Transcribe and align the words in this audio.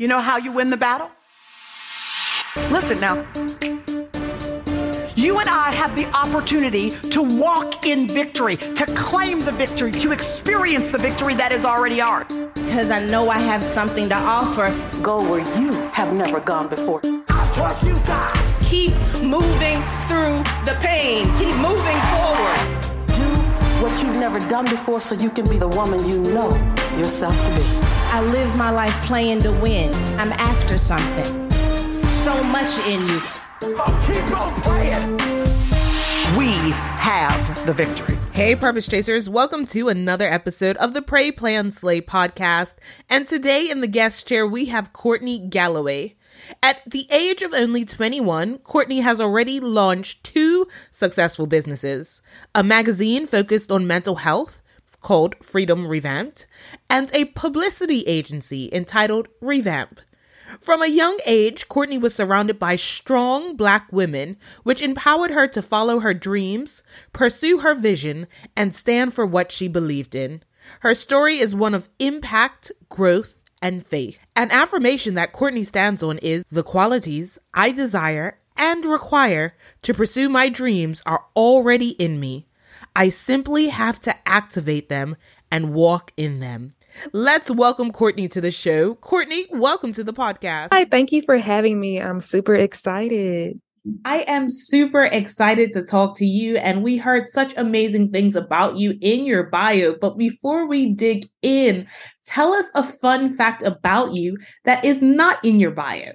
You 0.00 0.06
know 0.06 0.20
how 0.20 0.36
you 0.36 0.52
win 0.52 0.70
the 0.70 0.76
battle? 0.76 1.10
Listen 2.70 3.00
now. 3.00 3.26
You 5.16 5.40
and 5.40 5.48
I 5.48 5.72
have 5.72 5.96
the 5.96 6.06
opportunity 6.14 6.90
to 7.10 7.20
walk 7.20 7.84
in 7.84 8.06
victory, 8.06 8.58
to 8.58 8.86
claim 8.94 9.44
the 9.44 9.50
victory, 9.50 9.90
to 9.90 10.12
experience 10.12 10.90
the 10.90 10.98
victory 10.98 11.34
that 11.34 11.50
is 11.50 11.64
already 11.64 12.00
ours. 12.00 12.28
Because 12.54 12.92
I 12.92 13.04
know 13.04 13.28
I 13.28 13.40
have 13.40 13.60
something 13.60 14.08
to 14.10 14.14
offer. 14.14 14.70
Go 15.02 15.28
where 15.28 15.40
you 15.60 15.72
have 15.90 16.14
never 16.14 16.38
gone 16.38 16.68
before. 16.68 17.00
What 17.00 17.82
you 17.82 17.94
got? 18.06 18.32
Keep 18.62 18.92
moving 19.20 19.82
through 20.06 20.44
the 20.64 20.78
pain. 20.80 21.26
Keep 21.38 21.56
moving 21.56 22.00
forward. 22.14 22.60
Do 23.18 23.26
what 23.82 24.00
you've 24.00 24.14
never 24.14 24.38
done 24.48 24.66
before 24.66 25.00
so 25.00 25.16
you 25.16 25.30
can 25.30 25.48
be 25.48 25.58
the 25.58 25.66
woman 25.66 26.06
you 26.06 26.22
know 26.22 26.50
yourself 26.96 27.34
to 27.34 27.56
be. 27.56 27.97
I 28.10 28.22
live 28.22 28.56
my 28.56 28.70
life 28.70 28.94
playing 29.04 29.42
to 29.42 29.52
win. 29.52 29.94
I'm 30.18 30.32
after 30.32 30.78
something. 30.78 31.50
So 32.04 32.42
much 32.44 32.78
in 32.86 33.02
you. 33.02 33.20
Oh, 33.62 34.04
keep 34.06 34.40
on 34.40 34.60
playing. 34.62 35.12
We 36.38 36.70
have 36.72 37.66
the 37.66 37.74
victory. 37.74 38.16
Hey, 38.32 38.56
Purpose 38.56 38.88
Chasers, 38.88 39.28
welcome 39.28 39.66
to 39.66 39.90
another 39.90 40.26
episode 40.26 40.78
of 40.78 40.94
the 40.94 41.02
Pray 41.02 41.30
Plan 41.30 41.70
Slay 41.70 42.00
podcast. 42.00 42.76
And 43.10 43.28
today 43.28 43.68
in 43.68 43.82
the 43.82 43.86
guest 43.86 44.26
chair, 44.26 44.46
we 44.46 44.64
have 44.66 44.94
Kourtney 44.94 45.50
Galloway. 45.50 46.16
At 46.62 46.80
the 46.90 47.06
age 47.10 47.42
of 47.42 47.52
only 47.52 47.84
21, 47.84 48.60
Kourtney 48.60 49.02
has 49.02 49.20
already 49.20 49.60
launched 49.60 50.24
two 50.24 50.66
successful 50.90 51.46
businesses 51.46 52.22
a 52.54 52.64
magazine 52.64 53.26
focused 53.26 53.70
on 53.70 53.86
mental 53.86 54.16
health 54.16 54.62
called 55.00 55.34
Freedom 55.42 55.86
Revamped, 55.86 56.46
and 56.88 57.10
a 57.14 57.26
publicity 57.26 58.02
agency 58.02 58.68
entitled 58.72 59.28
Revamp. 59.40 60.00
From 60.60 60.82
a 60.82 60.86
young 60.86 61.18
age, 61.26 61.68
Kourtney 61.68 62.00
was 62.00 62.14
surrounded 62.14 62.58
by 62.58 62.76
strong 62.76 63.54
black 63.54 63.92
women, 63.92 64.38
which 64.62 64.80
empowered 64.80 65.30
her 65.30 65.46
to 65.48 65.60
follow 65.60 66.00
her 66.00 66.14
dreams, 66.14 66.82
pursue 67.12 67.58
her 67.58 67.74
vision, 67.74 68.26
and 68.56 68.74
stand 68.74 69.12
for 69.12 69.26
what 69.26 69.52
she 69.52 69.68
believed 69.68 70.14
in. 70.14 70.42
Her 70.80 70.94
story 70.94 71.38
is 71.38 71.54
one 71.54 71.74
of 71.74 71.88
impact, 71.98 72.72
growth, 72.88 73.42
and 73.60 73.86
faith. 73.86 74.20
An 74.36 74.50
affirmation 74.50 75.14
that 75.14 75.32
Kourtney 75.32 75.66
stands 75.66 76.02
on 76.02 76.18
is 76.18 76.44
the 76.50 76.62
qualities 76.62 77.38
I 77.52 77.72
desire 77.72 78.38
and 78.56 78.84
require 78.84 79.54
to 79.82 79.94
pursue 79.94 80.28
my 80.28 80.48
dreams 80.48 81.02
are 81.06 81.26
already 81.36 81.90
in 81.90 82.18
me. 82.18 82.47
I 82.98 83.10
simply 83.10 83.68
have 83.68 84.00
to 84.00 84.28
activate 84.28 84.88
them 84.88 85.14
and 85.52 85.72
walk 85.72 86.10
in 86.16 86.40
them. 86.40 86.70
Let's 87.12 87.48
welcome 87.48 87.92
Kourtney 87.92 88.28
to 88.32 88.40
the 88.40 88.50
show. 88.50 88.96
Kourtney, 88.96 89.44
welcome 89.52 89.92
to 89.92 90.02
the 90.02 90.12
podcast. 90.12 90.70
Hi, 90.72 90.84
thank 90.84 91.12
you 91.12 91.22
for 91.22 91.38
having 91.38 91.78
me. 91.78 92.00
I'm 92.00 92.20
super 92.20 92.56
excited. 92.56 93.60
I 94.04 94.24
am 94.26 94.50
super 94.50 95.04
excited 95.04 95.70
to 95.74 95.84
talk 95.84 96.16
to 96.16 96.26
you, 96.26 96.56
and 96.56 96.82
we 96.82 96.96
heard 96.96 97.28
such 97.28 97.54
amazing 97.56 98.10
things 98.10 98.34
about 98.34 98.78
you 98.78 98.98
in 99.00 99.24
your 99.24 99.44
bio. 99.44 99.94
But 100.00 100.18
before 100.18 100.66
we 100.66 100.92
dig 100.92 101.22
in, 101.40 101.86
tell 102.24 102.52
us 102.52 102.68
a 102.74 102.82
fun 102.82 103.32
fact 103.32 103.62
about 103.62 104.14
you 104.14 104.38
that 104.64 104.84
is 104.84 105.00
not 105.00 105.38
in 105.44 105.60
your 105.60 105.70
bio. 105.70 106.14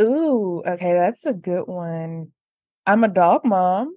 Ooh, 0.00 0.62
okay, 0.66 0.94
that's 0.94 1.26
a 1.26 1.34
good 1.34 1.64
one. 1.66 2.28
I'm 2.86 3.04
a 3.04 3.08
dog 3.08 3.42
mom. 3.44 3.94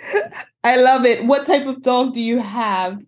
I 0.64 0.76
love 0.76 1.04
it. 1.04 1.24
What 1.24 1.46
type 1.46 1.66
of 1.66 1.82
dog 1.82 2.12
do 2.12 2.20
you 2.20 2.38
have? 2.38 2.98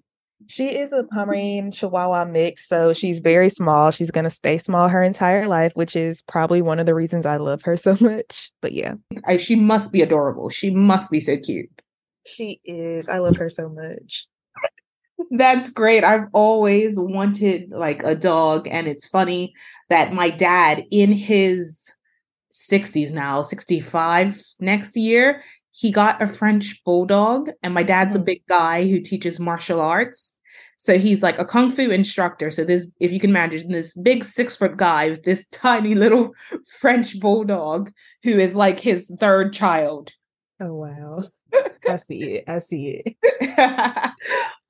She 0.47 0.77
is 0.77 0.93
a 0.93 1.05
Pomeranian 1.05 1.71
Chihuahua 1.71 2.27
mix, 2.27 2.69
so 2.69 2.93
she's 2.93 3.21
very 3.21 3.49
small. 3.49 3.91
She's 3.91 4.11
going 4.11 4.25
to 4.25 4.31
stay 4.31 4.59
small 4.59 4.89
her 4.89 5.03
entire 5.03 5.49
life, 5.49 5.73
which 5.75 5.97
is 5.97 6.21
probably 6.23 6.61
one 6.61 6.79
of 6.79 6.87
the 6.87 6.95
reasons 6.95 7.25
I 7.25 7.39
love 7.39 7.63
her 7.63 7.77
so 7.79 7.97
much. 8.01 8.51
But 8.61 8.73
yeah. 8.73 8.95
I, 9.27 9.37
she 9.39 9.55
must 9.57 9.93
be 9.93 10.03
adorable. 10.03 10.51
She 10.51 10.71
must 10.71 11.11
be 11.11 11.21
so 11.21 11.37
cute. 11.37 11.71
She 12.27 12.61
is. 12.65 13.09
I 13.09 13.19
love 13.19 13.37
her 13.37 13.49
so 13.49 13.69
much. 13.69 14.27
That's 15.31 15.71
great. 15.71 16.05
I've 16.05 16.29
always 16.33 16.99
wanted 16.99 17.71
like 17.71 18.03
a 18.03 18.15
dog, 18.15 18.67
and 18.69 18.87
it's 18.87 19.07
funny 19.07 19.55
that 19.89 20.13
my 20.13 20.31
dad, 20.31 20.85
in 20.91 21.13
his 21.13 21.91
60s 22.53 23.13
now, 23.13 23.43
65 23.43 24.41
next 24.61 24.97
year, 24.97 25.43
he 25.77 25.91
got 25.91 26.23
a 26.23 26.27
French 26.27 26.83
bulldog, 26.85 27.51
and 27.63 27.75
my 27.75 27.83
dad's 27.83 28.15
a 28.15 28.21
Mm. 28.21 28.25
big 28.27 28.43
guy 28.49 28.89
who 28.89 29.01
teaches 29.01 29.41
martial 29.41 29.81
arts. 29.81 30.37
So 30.79 30.99
he's 30.99 31.23
like 31.23 31.39
a 31.39 31.45
kung 31.45 31.71
fu 31.71 31.91
instructor. 31.91 32.51
So 32.51 32.65
this, 32.65 32.93
if 33.01 33.11
you 33.11 33.19
can 33.19 33.31
imagine, 33.31 33.73
this 33.73 33.97
big 34.01 34.23
six 34.23 34.57
foot 34.57 34.77
guy 34.77 35.11
with 35.11 35.25
this 35.25 35.49
tiny 35.53 35.95
little 35.95 36.31
French 36.81 37.19
bulldog 37.19 37.91
who 38.23 38.39
is 38.39 38.55
like 38.55 38.79
his 38.79 39.11
third 39.19 39.53
child. 39.53 40.13
Oh, 40.61 40.75
wow. 40.75 41.25
I 41.89 41.97
see 41.97 42.23
it. 42.37 42.45
I 42.47 42.59
see 42.59 43.03
it. 43.05 43.17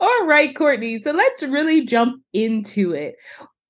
All 0.00 0.26
right, 0.26 0.54
Kourtney. 0.54 1.00
So 1.00 1.12
let's 1.12 1.42
really 1.42 1.84
jump 1.84 2.22
into 2.32 2.92
it. 2.92 3.16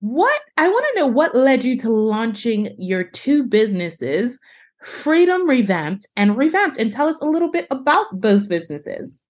What 0.00 0.40
I 0.56 0.68
want 0.68 0.84
to 0.94 1.00
know 1.00 1.06
what 1.06 1.34
led 1.34 1.64
you 1.64 1.78
to 1.78 1.90
launching 1.90 2.74
your 2.78 3.04
two 3.04 3.44
businesses, 3.44 4.38
Freedom 4.84 5.48
Revamped 5.48 6.06
and 6.16 6.36
Revamped, 6.36 6.78
and 6.78 6.92
tell 6.92 7.08
us 7.08 7.20
a 7.20 7.26
little 7.26 7.50
bit 7.50 7.66
about 7.70 8.06
both 8.20 8.48
businesses. 8.48 9.24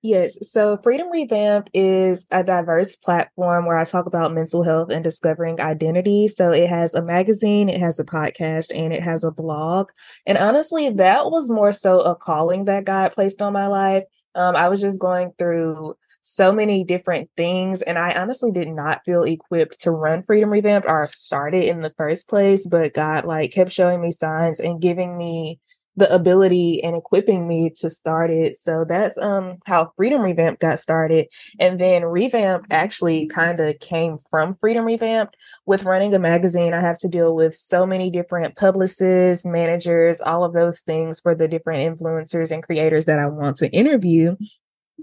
Yes. 0.00 0.38
So 0.48 0.78
Freedom 0.84 1.10
Revamped 1.10 1.70
is 1.74 2.24
a 2.30 2.44
diverse 2.44 2.94
platform 2.94 3.66
where 3.66 3.76
I 3.76 3.84
talk 3.84 4.06
about 4.06 4.32
mental 4.32 4.62
health 4.62 4.90
and 4.90 5.02
discovering 5.02 5.60
identity. 5.60 6.28
So 6.28 6.52
it 6.52 6.68
has 6.68 6.94
a 6.94 7.02
magazine, 7.02 7.68
it 7.68 7.80
has 7.80 7.98
a 7.98 8.04
podcast, 8.04 8.70
and 8.72 8.92
it 8.92 9.02
has 9.02 9.24
a 9.24 9.32
blog. 9.32 9.88
And 10.24 10.38
honestly, 10.38 10.88
that 10.90 11.32
was 11.32 11.50
more 11.50 11.72
so 11.72 12.00
a 12.00 12.14
calling 12.14 12.66
that 12.66 12.84
God 12.84 13.12
placed 13.12 13.42
on 13.42 13.52
my 13.52 13.66
life. 13.66 14.04
Um, 14.36 14.54
I 14.54 14.68
was 14.68 14.80
just 14.80 15.00
going 15.00 15.32
through 15.36 15.96
so 16.28 16.52
many 16.52 16.84
different 16.84 17.30
things, 17.36 17.80
and 17.82 17.98
I 17.98 18.12
honestly 18.12 18.52
did 18.52 18.68
not 18.68 19.04
feel 19.04 19.22
equipped 19.22 19.80
to 19.80 19.90
run 19.90 20.22
Freedom 20.22 20.50
Revamped 20.50 20.88
or 20.88 21.06
start 21.06 21.54
it 21.54 21.68
in 21.68 21.80
the 21.80 21.94
first 21.96 22.28
place. 22.28 22.66
But 22.66 22.94
God, 22.94 23.24
like, 23.24 23.52
kept 23.52 23.72
showing 23.72 24.00
me 24.00 24.12
signs 24.12 24.60
and 24.60 24.80
giving 24.80 25.16
me 25.16 25.58
the 25.96 26.14
ability 26.14 26.80
and 26.84 26.94
equipping 26.94 27.48
me 27.48 27.70
to 27.70 27.90
start 27.90 28.30
it. 28.30 28.54
So 28.56 28.84
that's 28.86 29.18
um 29.18 29.56
how 29.66 29.92
Freedom 29.96 30.22
Revamp 30.22 30.60
got 30.60 30.78
started. 30.78 31.26
And 31.58 31.80
then 31.80 32.04
Revamp 32.04 32.66
actually 32.70 33.26
kind 33.26 33.58
of 33.58 33.80
came 33.80 34.18
from 34.30 34.54
Freedom 34.54 34.84
Revamped. 34.84 35.36
With 35.66 35.84
running 35.84 36.14
a 36.14 36.18
magazine, 36.20 36.72
I 36.72 36.80
have 36.80 36.98
to 37.00 37.08
deal 37.08 37.34
with 37.34 37.56
so 37.56 37.84
many 37.84 38.10
different 38.10 38.54
publicists, 38.54 39.44
managers, 39.44 40.20
all 40.20 40.44
of 40.44 40.52
those 40.52 40.82
things 40.82 41.20
for 41.20 41.34
the 41.34 41.48
different 41.48 41.98
influencers 41.98 42.52
and 42.52 42.62
creators 42.62 43.06
that 43.06 43.18
I 43.18 43.26
want 43.26 43.56
to 43.56 43.70
interview. 43.70 44.36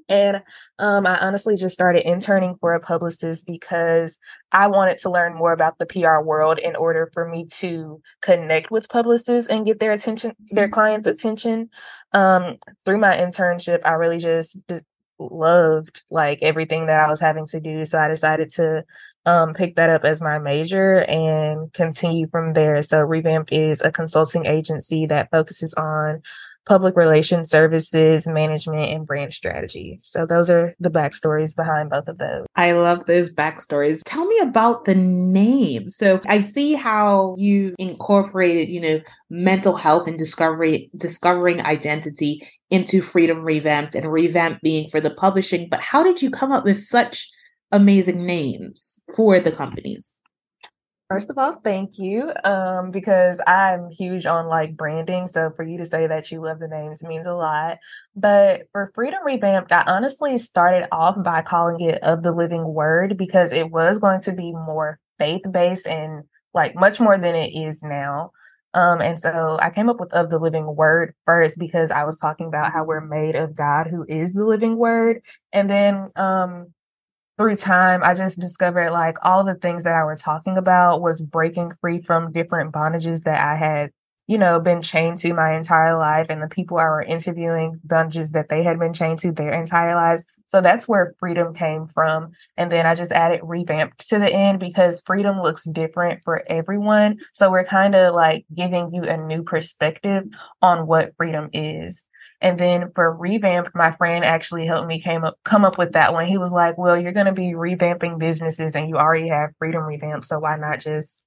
And 0.10 0.42
um, 0.80 1.08
I 1.08 1.20
honestly 1.20 1.56
just 1.56 1.74
started 1.74 2.08
interning 2.08 2.56
for 2.60 2.74
a 2.74 2.80
publicist 2.80 3.46
because 3.46 4.18
I 4.52 4.68
wanted 4.68 4.98
to 5.00 5.10
learn 5.10 5.36
more 5.36 5.54
about 5.54 5.78
the 5.80 5.86
PR 5.86 6.20
world 6.24 6.60
in 6.60 6.76
order 6.76 7.10
for 7.14 7.28
me 7.28 7.46
to 7.58 8.02
connect 8.22 8.72
with 8.72 8.90
publicists 8.90 9.50
and 9.50 9.66
get 9.66 9.80
their 9.80 9.92
attention, 9.94 10.34
their 10.52 10.70
clients' 10.70 11.08
attention. 11.08 11.70
Um, 12.14 12.58
through 12.86 13.00
my 13.00 13.16
internship, 13.18 13.80
I 13.86 13.94
really 13.94 14.20
just 14.20 14.58
d- 14.68 14.80
loved 15.18 16.04
like 16.12 16.40
everything 16.42 16.88
that 16.88 17.06
I 17.06 17.10
was 17.10 17.20
having 17.20 17.48
to 17.48 17.60
do. 17.60 17.86
So 17.86 18.00
I 18.00 18.08
decided 18.08 18.50
to 18.56 18.84
um, 19.26 19.54
pick 19.54 19.76
that 19.76 19.90
up 19.90 20.04
as 20.04 20.22
my 20.22 20.40
major 20.40 21.04
and 21.04 21.72
continue 21.74 22.28
from 22.28 22.54
there. 22.54 22.82
So 22.82 23.02
Revamp 23.02 23.50
is 23.52 23.82
a 23.82 23.92
consulting 23.92 24.46
agency 24.46 25.06
that 25.08 25.32
focuses 25.32 25.74
on 25.76 26.22
public 26.66 26.96
relations 26.96 27.50
services, 27.50 28.28
management, 28.28 28.92
and 28.92 29.06
brand 29.06 29.34
strategy. 29.34 30.00
So 30.02 30.26
those 30.26 30.50
are 30.50 30.74
the 30.80 30.90
backstories 30.90 31.56
behind 31.56 31.90
both 31.90 32.08
of 32.08 32.18
those. 32.18 32.46
I 32.56 32.72
love 32.72 33.06
those 33.06 33.34
backstories. 33.34 34.02
Tell 34.06 34.26
me 34.26 34.40
about 34.40 34.86
the 34.86 34.96
name. 34.96 35.90
So 35.90 36.22
I 36.28 36.42
see 36.42 36.74
how 36.74 37.36
you 37.38 37.76
incorporated, 37.78 38.70
you 38.70 38.82
know, 38.82 39.02
mental 39.30 39.76
health 39.76 40.08
and 40.08 40.18
discovery, 40.18 40.90
discovering 40.98 41.66
identity 41.66 42.48
into 42.70 43.02
Freedom 43.02 43.42
Revamped 43.44 43.96
and 43.96 44.12
Revamp 44.12 44.60
being 44.62 44.90
for 44.90 45.00
the 45.00 45.14
publishing. 45.14 45.68
But 45.70 45.82
how 45.82 46.04
did 46.04 46.22
you 46.22 46.30
come 46.30 46.52
up 46.52 46.66
with 46.66 46.80
such 46.80 47.30
amazing 47.72 48.26
names 48.26 49.00
for 49.16 49.40
the 49.40 49.52
companies? 49.52 50.18
First 51.10 51.30
of 51.30 51.38
all, 51.38 51.54
thank 51.54 52.00
you. 52.00 52.34
Um, 52.44 52.90
because 52.90 53.40
I'm 53.46 53.92
huge 53.92 54.26
on 54.26 54.48
like 54.48 54.76
branding. 54.76 55.28
So 55.28 55.52
for 55.56 55.64
you 55.64 55.78
to 55.78 55.86
say 55.86 56.08
that 56.08 56.32
you 56.32 56.42
love 56.44 56.58
the 56.60 56.68
names 56.68 57.04
means 57.04 57.28
a 57.28 57.34
lot. 57.34 57.78
But 58.16 58.64
for 58.72 58.92
Freedom 58.96 59.20
Revamped, 59.24 59.72
I 59.72 59.84
honestly 59.86 60.38
started 60.40 60.88
off 60.92 61.16
by 61.24 61.44
calling 61.44 61.80
it 61.82 62.02
of 62.02 62.24
the 62.24 62.32
living 62.32 62.66
word 62.74 63.18
because 63.18 63.52
it 63.52 63.70
was 63.70 64.00
going 64.00 64.22
to 64.22 64.32
be 64.34 64.52
more 64.52 65.00
faith 65.20 65.44
based 65.52 65.88
and 65.88 66.24
like 66.56 66.74
much 66.76 67.00
more 67.00 67.20
than 67.20 67.36
it 67.36 67.52
is 67.56 67.84
now. 67.84 68.32
Um, 68.74 69.00
and 69.00 69.20
so 69.20 69.58
I 69.62 69.70
came 69.70 69.90
up 69.90 70.00
with 70.00 70.12
of 70.14 70.30
the 70.32 70.40
living 70.40 70.76
word 70.76 71.14
first 71.26 71.60
because 71.60 71.92
I 71.92 72.04
was 72.04 72.18
talking 72.18 72.48
about 72.48 72.74
how 72.74 72.84
we're 72.84 73.00
made 73.00 73.36
of 73.36 73.56
God, 73.56 73.88
who 73.88 74.06
is 74.10 74.34
the 74.34 74.44
living 74.44 74.76
word. 74.78 75.22
And 75.54 75.70
then 75.70 76.10
um 76.16 76.74
through 77.38 77.56
time, 77.56 78.02
I 78.04 78.14
just 78.14 78.40
discovered 78.40 78.92
like 78.92 79.18
all 79.24 79.44
the 79.44 79.56
things 79.56 79.84
that 79.84 79.96
I 79.96 80.04
were 80.04 80.16
talking 80.16 80.58
about 80.58 81.02
was 81.02 81.22
breaking 81.22 81.74
free 81.82 82.02
from 82.02 82.32
different 82.32 82.74
bondages 82.74 83.24
that 83.24 83.42
I 83.42 83.58
had 83.58 83.92
you 84.28 84.40
know, 84.40 84.60
been 84.60 84.82
chained 84.82 85.20
to 85.20 85.34
my 85.36 85.56
entire 85.56 86.00
life 86.00 86.26
and 86.30 86.42
the 86.42 86.48
people 86.48 86.80
I 86.80 86.86
were 86.86 87.04
interviewing, 87.04 87.80
dungeons 87.86 88.32
that 88.32 88.50
they 88.50 88.64
had 88.64 88.80
been 88.80 88.92
chained 88.92 89.20
to 89.20 89.32
their 89.32 89.54
entire 89.54 89.94
lives. 89.94 90.26
So 90.48 90.62
that's 90.62 90.88
where 90.88 91.14
freedom 91.20 91.54
came 91.54 91.86
from. 91.86 92.32
And 92.58 92.72
then 92.72 92.88
I 92.88 92.96
just 92.96 93.12
added 93.12 93.42
revamped 93.44 94.10
to 94.10 94.18
the 94.18 94.32
end 94.34 94.60
because 94.60 95.04
freedom 95.06 95.42
looks 95.42 95.66
different 95.66 96.22
for 96.26 96.42
everyone. 96.48 97.20
So 97.34 97.52
we're 97.52 97.66
kind 97.66 97.94
of 97.94 98.16
like 98.16 98.46
giving 98.56 98.92
you 98.96 99.04
a 99.04 99.16
new 99.16 99.44
perspective 99.44 100.24
on 100.60 100.88
what 100.88 101.14
freedom 101.18 101.52
is. 101.54 102.08
And 102.42 102.60
then 102.60 102.92
for 102.94 103.16
revamp, 103.16 103.70
my 103.74 103.92
friend 103.92 104.26
actually 104.26 104.66
helped 104.66 104.88
me 104.88 105.00
came 105.00 105.24
up 105.24 105.40
come 105.44 105.66
up 105.66 105.78
with 105.78 105.94
that 105.94 106.14
one. 106.14 106.28
He 106.28 106.38
was 106.38 106.52
like, 106.52 106.78
Well, 106.78 106.98
you're 106.98 107.12
gonna 107.12 107.34
be 107.34 107.54
revamping 107.54 108.20
businesses 108.20 108.76
and 108.76 108.90
you 108.90 108.98
already 108.98 109.30
have 109.30 109.52
freedom 109.58 109.84
Revamp, 109.84 110.24
so 110.24 110.40
why 110.40 110.58
not 110.58 110.80
just 110.80 111.24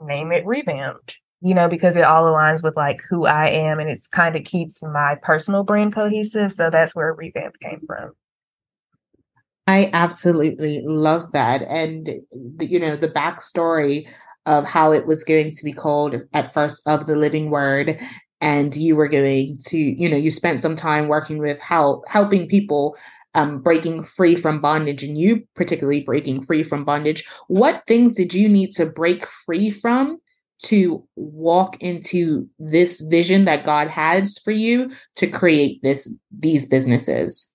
name 0.00 0.32
it 0.32 0.46
revamped? 0.46 1.18
you 1.42 1.54
know, 1.54 1.68
because 1.68 1.96
it 1.96 2.04
all 2.04 2.24
aligns 2.24 2.62
with 2.62 2.76
like 2.76 3.00
who 3.08 3.26
I 3.26 3.48
am 3.48 3.80
and 3.80 3.88
it's 3.88 4.06
kind 4.06 4.36
of 4.36 4.44
keeps 4.44 4.82
my 4.82 5.16
personal 5.22 5.64
brand 5.64 5.94
cohesive. 5.94 6.52
So 6.52 6.70
that's 6.70 6.94
where 6.94 7.14
revamp 7.14 7.58
came 7.60 7.80
from. 7.86 8.12
I 9.66 9.88
absolutely 9.92 10.82
love 10.84 11.32
that. 11.32 11.62
And, 11.62 12.08
you 12.60 12.80
know, 12.80 12.96
the 12.96 13.08
backstory 13.08 14.06
of 14.46 14.64
how 14.64 14.92
it 14.92 15.06
was 15.06 15.22
going 15.22 15.54
to 15.54 15.64
be 15.64 15.72
called 15.72 16.16
at 16.32 16.52
first 16.52 16.86
of 16.86 17.06
the 17.06 17.16
living 17.16 17.50
word. 17.50 17.98
And 18.40 18.74
you 18.74 18.96
were 18.96 19.08
going 19.08 19.58
to, 19.66 19.78
you 19.78 20.08
know, 20.08 20.16
you 20.16 20.30
spent 20.30 20.62
some 20.62 20.76
time 20.76 21.08
working 21.08 21.38
with 21.38 21.58
how 21.60 22.02
helping 22.08 22.48
people 22.48 22.96
um, 23.34 23.60
breaking 23.60 24.02
free 24.02 24.36
from 24.36 24.60
bondage 24.60 25.02
and 25.02 25.16
you 25.16 25.46
particularly 25.54 26.00
breaking 26.00 26.42
free 26.42 26.62
from 26.62 26.84
bondage. 26.84 27.26
What 27.48 27.84
things 27.86 28.14
did 28.14 28.34
you 28.34 28.48
need 28.48 28.72
to 28.72 28.86
break 28.86 29.26
free 29.26 29.70
from 29.70 30.18
to 30.64 31.06
walk 31.16 31.82
into 31.82 32.48
this 32.58 33.00
vision 33.00 33.44
that 33.46 33.64
God 33.64 33.88
has 33.88 34.38
for 34.38 34.50
you 34.50 34.90
to 35.16 35.26
create 35.26 35.82
this 35.82 36.12
these 36.36 36.66
businesses? 36.66 37.50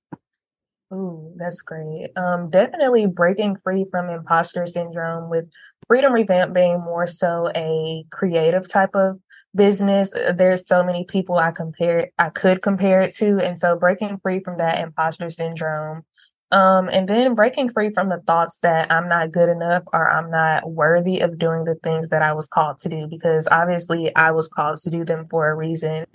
Ooh, 0.94 1.34
that's 1.36 1.62
great. 1.62 2.10
Um, 2.16 2.50
definitely 2.50 3.08
breaking 3.08 3.58
free 3.64 3.86
from 3.92 4.10
imposter 4.10 4.66
syndrome 4.66 5.30
with 5.30 5.50
Freedom 5.88 6.14
Revamp 6.14 6.54
being 6.54 6.80
more 6.80 7.06
so 7.08 7.52
a 7.56 8.06
creative 8.12 8.70
type 8.70 8.92
of 8.94 9.20
business. 9.56 10.14
Uh, 10.14 10.34
there's 10.34 10.68
so 10.68 10.84
many 10.84 11.06
people 11.06 11.38
I 11.38 11.52
compare 11.52 12.12
I 12.18 12.30
could 12.30 12.62
compare 12.62 13.02
it 13.02 13.16
to. 13.16 13.40
And 13.40 13.58
so 13.58 13.78
breaking 13.78 14.20
free 14.22 14.42
from 14.42 14.58
that 14.58 14.80
imposter 14.80 15.30
syndrome 15.30 16.04
um, 16.52 16.90
and 16.90 17.10
then 17.10 17.34
breaking 17.34 17.70
free 17.70 17.92
from 17.92 18.10
the 18.10 18.22
thoughts 18.28 18.60
that 18.60 18.92
I'm 18.92 19.10
not 19.10 19.32
good 19.32 19.50
enough 19.50 19.84
or 19.92 20.10
I'm 20.10 20.30
not 20.30 20.72
worthy 20.72 21.20
of 21.20 21.40
doing 21.40 21.66
the 21.66 21.76
things 21.84 22.10
that 22.10 22.22
I 22.22 22.34
was 22.34 22.48
called 22.48 22.80
to 22.80 22.90
do, 22.90 23.08
because 23.08 23.48
obviously 23.50 24.16
I 24.16 24.32
was 24.32 24.48
called 24.48 24.78
to 24.78 24.92
do 24.92 25.04
them 25.04 25.28
for 25.30 25.50
a 25.50 25.56
reason. 25.56 26.06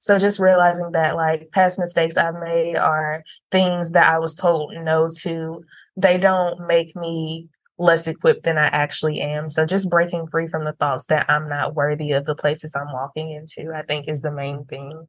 So 0.00 0.18
just 0.18 0.38
realizing 0.38 0.92
that 0.92 1.16
like 1.16 1.48
past 1.52 1.78
mistakes 1.78 2.18
I've 2.18 2.38
made 2.38 2.76
are 2.76 3.24
things 3.50 3.92
that 3.92 4.12
I 4.12 4.18
was 4.18 4.34
told 4.34 4.74
no 4.74 5.08
to, 5.22 5.64
they 5.96 6.18
don't 6.18 6.66
make 6.66 6.94
me 6.94 7.48
less 7.78 8.06
equipped 8.06 8.42
than 8.42 8.58
I 8.58 8.66
actually 8.66 9.20
am. 9.20 9.48
So 9.48 9.64
just 9.64 9.88
breaking 9.88 10.26
free 10.28 10.46
from 10.46 10.64
the 10.64 10.72
thoughts 10.72 11.04
that 11.04 11.30
I'm 11.30 11.48
not 11.48 11.74
worthy 11.74 12.12
of 12.12 12.24
the 12.24 12.34
places 12.34 12.74
I'm 12.74 12.92
walking 12.92 13.30
into, 13.30 13.72
I 13.72 13.82
think 13.82 14.08
is 14.08 14.20
the 14.20 14.32
main 14.32 14.64
thing. 14.64 15.06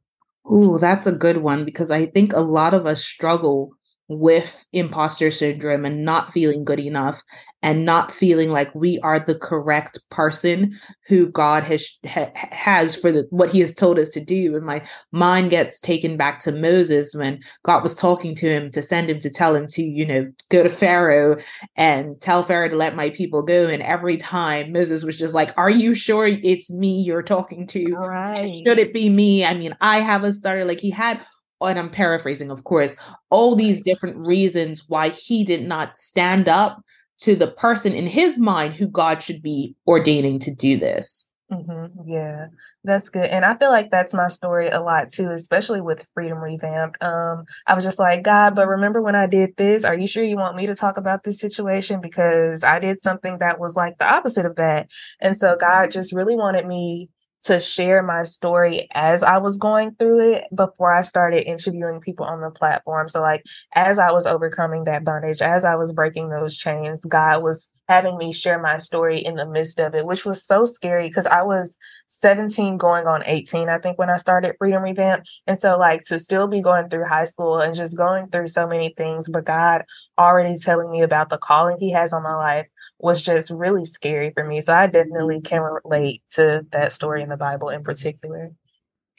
Ooh, 0.50 0.78
that's 0.78 1.06
a 1.06 1.12
good 1.12 1.38
one 1.38 1.64
because 1.64 1.90
I 1.90 2.06
think 2.06 2.32
a 2.32 2.40
lot 2.40 2.74
of 2.74 2.86
us 2.86 3.04
struggle 3.04 3.72
with 4.10 4.66
imposter 4.72 5.30
syndrome 5.30 5.84
and 5.84 6.04
not 6.04 6.32
feeling 6.32 6.64
good 6.64 6.80
enough 6.80 7.22
and 7.62 7.84
not 7.84 8.10
feeling 8.10 8.50
like 8.50 8.74
we 8.74 8.98
are 9.00 9.20
the 9.20 9.36
correct 9.36 10.00
person 10.10 10.76
who 11.06 11.28
God 11.28 11.62
has 11.62 11.86
ha, 12.08 12.26
has 12.34 12.96
for 12.96 13.12
the, 13.12 13.26
what 13.30 13.50
he 13.50 13.60
has 13.60 13.72
told 13.72 14.00
us 14.00 14.08
to 14.10 14.24
do. 14.24 14.56
And 14.56 14.66
my 14.66 14.82
mind 15.12 15.50
gets 15.50 15.78
taken 15.78 16.16
back 16.16 16.40
to 16.40 16.52
Moses 16.52 17.14
when 17.14 17.40
God 17.62 17.84
was 17.84 17.94
talking 17.94 18.34
to 18.36 18.48
him 18.48 18.72
to 18.72 18.82
send 18.82 19.08
him 19.08 19.20
to 19.20 19.30
tell 19.30 19.54
him 19.54 19.68
to 19.68 19.82
you 19.82 20.04
know 20.04 20.32
go 20.48 20.64
to 20.64 20.68
Pharaoh 20.68 21.36
and 21.76 22.20
tell 22.20 22.42
Pharaoh 22.42 22.68
to 22.68 22.76
let 22.76 22.96
my 22.96 23.10
people 23.10 23.44
go. 23.44 23.68
And 23.68 23.82
every 23.82 24.16
time 24.16 24.72
Moses 24.72 25.04
was 25.04 25.16
just 25.16 25.34
like 25.34 25.56
are 25.56 25.70
you 25.70 25.94
sure 25.94 26.26
it's 26.26 26.68
me 26.68 27.00
you're 27.02 27.22
talking 27.22 27.64
to? 27.68 27.94
Right. 27.94 28.64
Should 28.66 28.80
it 28.80 28.92
be 28.92 29.08
me? 29.08 29.44
I 29.44 29.54
mean 29.54 29.76
I 29.80 30.00
have 30.00 30.24
a 30.24 30.32
starter 30.32 30.64
like 30.64 30.80
he 30.80 30.90
had 30.90 31.24
and 31.68 31.78
I'm 31.78 31.90
paraphrasing, 31.90 32.50
of 32.50 32.64
course, 32.64 32.96
all 33.30 33.54
these 33.54 33.82
different 33.82 34.16
reasons 34.16 34.84
why 34.88 35.10
he 35.10 35.44
did 35.44 35.62
not 35.62 35.96
stand 35.96 36.48
up 36.48 36.82
to 37.20 37.36
the 37.36 37.48
person 37.48 37.92
in 37.92 38.06
his 38.06 38.38
mind 38.38 38.74
who 38.74 38.86
God 38.86 39.22
should 39.22 39.42
be 39.42 39.74
ordaining 39.86 40.38
to 40.40 40.54
do 40.54 40.78
this. 40.78 41.30
Mm-hmm. 41.52 42.08
Yeah, 42.08 42.46
that's 42.84 43.08
good. 43.08 43.26
And 43.26 43.44
I 43.44 43.56
feel 43.56 43.70
like 43.70 43.90
that's 43.90 44.14
my 44.14 44.28
story 44.28 44.68
a 44.68 44.80
lot 44.80 45.10
too, 45.10 45.30
especially 45.30 45.80
with 45.80 46.06
Freedom 46.14 46.38
Revamped. 46.38 47.02
Um, 47.02 47.44
I 47.66 47.74
was 47.74 47.82
just 47.82 47.98
like, 47.98 48.22
God, 48.22 48.54
but 48.54 48.68
remember 48.68 49.02
when 49.02 49.16
I 49.16 49.26
did 49.26 49.56
this? 49.56 49.84
Are 49.84 49.98
you 49.98 50.06
sure 50.06 50.22
you 50.22 50.36
want 50.36 50.56
me 50.56 50.66
to 50.66 50.76
talk 50.76 50.96
about 50.96 51.24
this 51.24 51.40
situation? 51.40 52.00
Because 52.00 52.62
I 52.62 52.78
did 52.78 53.00
something 53.00 53.38
that 53.38 53.58
was 53.58 53.74
like 53.74 53.98
the 53.98 54.08
opposite 54.08 54.46
of 54.46 54.56
that. 54.56 54.90
And 55.20 55.36
so 55.36 55.56
God 55.60 55.90
just 55.90 56.12
really 56.12 56.36
wanted 56.36 56.66
me 56.66 57.08
to 57.42 57.58
share 57.58 58.02
my 58.02 58.22
story 58.22 58.86
as 58.92 59.22
I 59.22 59.38
was 59.38 59.56
going 59.56 59.94
through 59.94 60.32
it 60.34 60.44
before 60.54 60.92
I 60.92 61.00
started 61.02 61.48
interviewing 61.48 62.00
people 62.00 62.26
on 62.26 62.40
the 62.40 62.50
platform. 62.50 63.08
So, 63.08 63.22
like, 63.22 63.44
as 63.74 63.98
I 63.98 64.10
was 64.12 64.26
overcoming 64.26 64.84
that 64.84 65.04
bondage, 65.04 65.40
as 65.40 65.64
I 65.64 65.74
was 65.76 65.92
breaking 65.92 66.28
those 66.28 66.56
chains, 66.56 67.00
God 67.00 67.42
was 67.42 67.68
having 67.88 68.16
me 68.18 68.32
share 68.32 68.60
my 68.60 68.76
story 68.76 69.18
in 69.18 69.34
the 69.34 69.46
midst 69.46 69.80
of 69.80 69.94
it, 69.94 70.06
which 70.06 70.24
was 70.24 70.44
so 70.44 70.64
scary 70.64 71.08
because 71.08 71.26
I 71.26 71.42
was 71.42 71.76
17 72.08 72.76
going 72.76 73.06
on 73.06 73.24
18, 73.26 73.68
I 73.68 73.78
think, 73.78 73.98
when 73.98 74.10
I 74.10 74.16
started 74.16 74.54
Freedom 74.58 74.82
Revamp. 74.82 75.24
And 75.46 75.58
so, 75.58 75.78
like, 75.78 76.02
to 76.02 76.18
still 76.18 76.46
be 76.46 76.60
going 76.60 76.88
through 76.88 77.06
high 77.06 77.24
school 77.24 77.58
and 77.58 77.74
just 77.74 77.96
going 77.96 78.28
through 78.28 78.48
so 78.48 78.66
many 78.68 78.90
things, 78.96 79.28
but 79.28 79.44
God 79.44 79.84
already 80.18 80.56
telling 80.56 80.90
me 80.90 81.02
about 81.02 81.30
the 81.30 81.38
calling 81.38 81.78
He 81.80 81.90
has 81.92 82.12
on 82.12 82.22
my 82.22 82.34
life 82.34 82.66
was 83.02 83.22
just 83.22 83.50
really 83.50 83.84
scary 83.84 84.32
for 84.34 84.44
me. 84.44 84.60
So 84.60 84.74
I 84.74 84.86
definitely 84.86 85.36
mm-hmm. 85.36 85.48
can 85.48 85.62
relate 85.84 86.22
to 86.32 86.66
that 86.70 86.92
story 86.92 87.22
in 87.22 87.28
the 87.28 87.36
Bible 87.36 87.68
in 87.68 87.82
particular. 87.82 88.52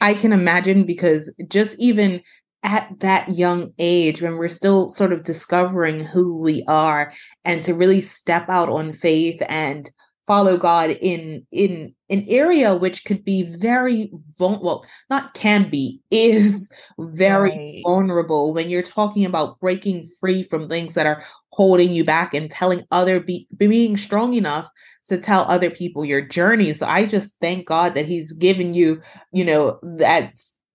I 0.00 0.14
can 0.14 0.32
imagine 0.32 0.84
because 0.84 1.34
just 1.48 1.78
even 1.78 2.22
at 2.64 2.88
that 3.00 3.28
young 3.28 3.72
age 3.78 4.22
when 4.22 4.36
we're 4.36 4.48
still 4.48 4.90
sort 4.90 5.12
of 5.12 5.24
discovering 5.24 6.00
who 6.00 6.36
we 6.36 6.64
are 6.68 7.12
and 7.44 7.64
to 7.64 7.74
really 7.74 8.00
step 8.00 8.48
out 8.48 8.68
on 8.68 8.92
faith 8.92 9.42
and 9.48 9.90
follow 10.26 10.56
God 10.56 10.90
in 11.00 11.44
in 11.50 11.94
an 12.08 12.24
area 12.28 12.76
which 12.76 13.04
could 13.04 13.24
be 13.24 13.42
very 13.42 14.12
vulnerable 14.38 14.64
well 14.64 14.86
not 15.10 15.34
can 15.34 15.68
be 15.68 16.00
is 16.10 16.70
very 16.98 17.50
right. 17.50 17.80
vulnerable 17.84 18.54
when 18.54 18.70
you're 18.70 18.82
talking 18.82 19.24
about 19.24 19.58
breaking 19.58 20.08
free 20.20 20.44
from 20.44 20.68
things 20.68 20.94
that 20.94 21.06
are 21.06 21.24
holding 21.52 21.92
you 21.92 22.04
back 22.04 22.34
and 22.34 22.50
telling 22.50 22.82
other 22.90 23.20
be, 23.20 23.46
being 23.56 23.96
strong 23.96 24.34
enough 24.34 24.68
to 25.06 25.18
tell 25.18 25.42
other 25.42 25.70
people 25.70 26.04
your 26.04 26.20
journey. 26.20 26.72
So 26.72 26.86
i 26.86 27.04
just 27.04 27.34
thank 27.40 27.66
god 27.66 27.94
that 27.94 28.06
he's 28.06 28.32
given 28.32 28.74
you 28.74 29.00
you 29.32 29.44
know 29.44 29.78
that 29.82 30.34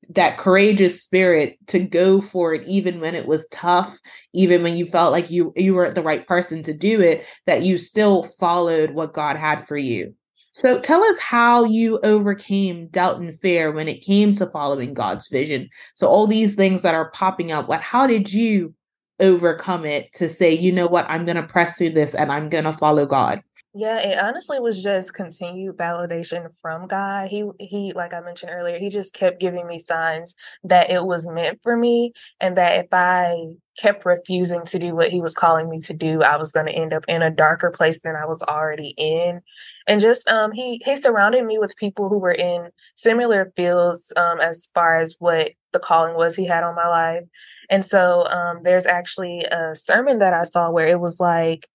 that 0.09 0.37
courageous 0.37 1.01
spirit 1.01 1.57
to 1.67 1.79
go 1.79 2.21
for 2.21 2.53
it 2.53 2.65
even 2.65 3.01
when 3.01 3.13
it 3.13 3.27
was 3.27 3.47
tough 3.51 3.99
even 4.33 4.63
when 4.63 4.77
you 4.77 4.85
felt 4.85 5.11
like 5.11 5.29
you 5.29 5.51
you 5.55 5.73
weren't 5.73 5.95
the 5.95 6.03
right 6.03 6.27
person 6.27 6.63
to 6.63 6.73
do 6.73 7.01
it 7.01 7.25
that 7.45 7.63
you 7.63 7.77
still 7.77 8.23
followed 8.23 8.91
what 8.91 9.13
god 9.13 9.35
had 9.35 9.65
for 9.65 9.77
you. 9.77 10.13
So 10.53 10.79
tell 10.79 11.03
us 11.03 11.19
how 11.19 11.65
you 11.65 11.99
overcame 12.01 12.87
doubt 12.87 13.19
and 13.21 13.37
fear 13.37 13.71
when 13.71 13.87
it 13.87 14.03
came 14.03 14.33
to 14.35 14.47
following 14.47 14.93
god's 14.93 15.27
vision. 15.27 15.69
So 15.93 16.07
all 16.07 16.25
these 16.25 16.55
things 16.55 16.81
that 16.81 16.95
are 16.95 17.11
popping 17.11 17.51
up 17.51 17.67
what 17.67 17.81
how 17.81 18.07
did 18.07 18.31
you 18.31 18.73
overcome 19.19 19.85
it 19.85 20.11
to 20.13 20.29
say 20.29 20.51
you 20.51 20.71
know 20.71 20.87
what? 20.87 21.05
I'm 21.09 21.25
going 21.25 21.37
to 21.37 21.43
press 21.43 21.77
through 21.77 21.91
this 21.91 22.15
and 22.15 22.31
i'm 22.31 22.49
going 22.49 22.63
to 22.63 22.73
follow 22.73 23.05
god 23.05 23.41
yeah, 23.77 23.99
it 23.99 24.17
honestly 24.17 24.59
was 24.59 24.81
just 24.81 25.13
continued 25.13 25.77
validation 25.77 26.49
from 26.61 26.87
God. 26.87 27.29
He 27.29 27.43
he 27.59 27.93
like 27.93 28.11
I 28.13 28.21
mentioned 28.21 28.51
earlier, 28.51 28.79
he 28.79 28.89
just 28.89 29.13
kept 29.13 29.39
giving 29.39 29.67
me 29.67 29.77
signs 29.77 30.33
that 30.63 30.89
it 30.89 31.05
was 31.05 31.27
meant 31.27 31.59
for 31.61 31.77
me 31.77 32.13
and 32.39 32.57
that 32.57 32.85
if 32.85 32.87
I 32.91 33.35
kept 33.77 34.03
refusing 34.03 34.65
to 34.65 34.79
do 34.79 34.95
what 34.95 35.11
he 35.11 35.21
was 35.21 35.35
calling 35.35 35.69
me 35.69 35.79
to 35.81 35.93
do, 35.93 36.23
I 36.23 36.37
was 36.37 36.51
going 36.51 36.65
to 36.65 36.71
end 36.71 36.91
up 36.91 37.05
in 37.07 37.21
a 37.21 37.29
darker 37.29 37.69
place 37.69 37.99
than 38.01 38.15
I 38.15 38.25
was 38.25 38.41
already 38.41 38.95
in. 38.97 39.41
And 39.87 40.01
just 40.01 40.27
um 40.27 40.51
he 40.53 40.81
he 40.83 40.95
surrounded 40.95 41.45
me 41.45 41.59
with 41.59 41.75
people 41.77 42.09
who 42.09 42.17
were 42.17 42.31
in 42.33 42.69
similar 42.95 43.53
fields 43.55 44.11
um 44.17 44.41
as 44.41 44.69
far 44.73 44.99
as 44.99 45.15
what 45.19 45.51
the 45.73 45.79
calling 45.79 46.15
was 46.15 46.35
he 46.35 46.47
had 46.47 46.63
on 46.63 46.75
my 46.75 46.87
life. 46.87 47.23
And 47.69 47.85
so 47.85 48.25
um 48.27 48.61
there's 48.63 48.87
actually 48.87 49.43
a 49.45 49.75
sermon 49.75 50.17
that 50.17 50.33
I 50.33 50.45
saw 50.45 50.71
where 50.71 50.87
it 50.87 50.99
was 50.99 51.19
like 51.19 51.67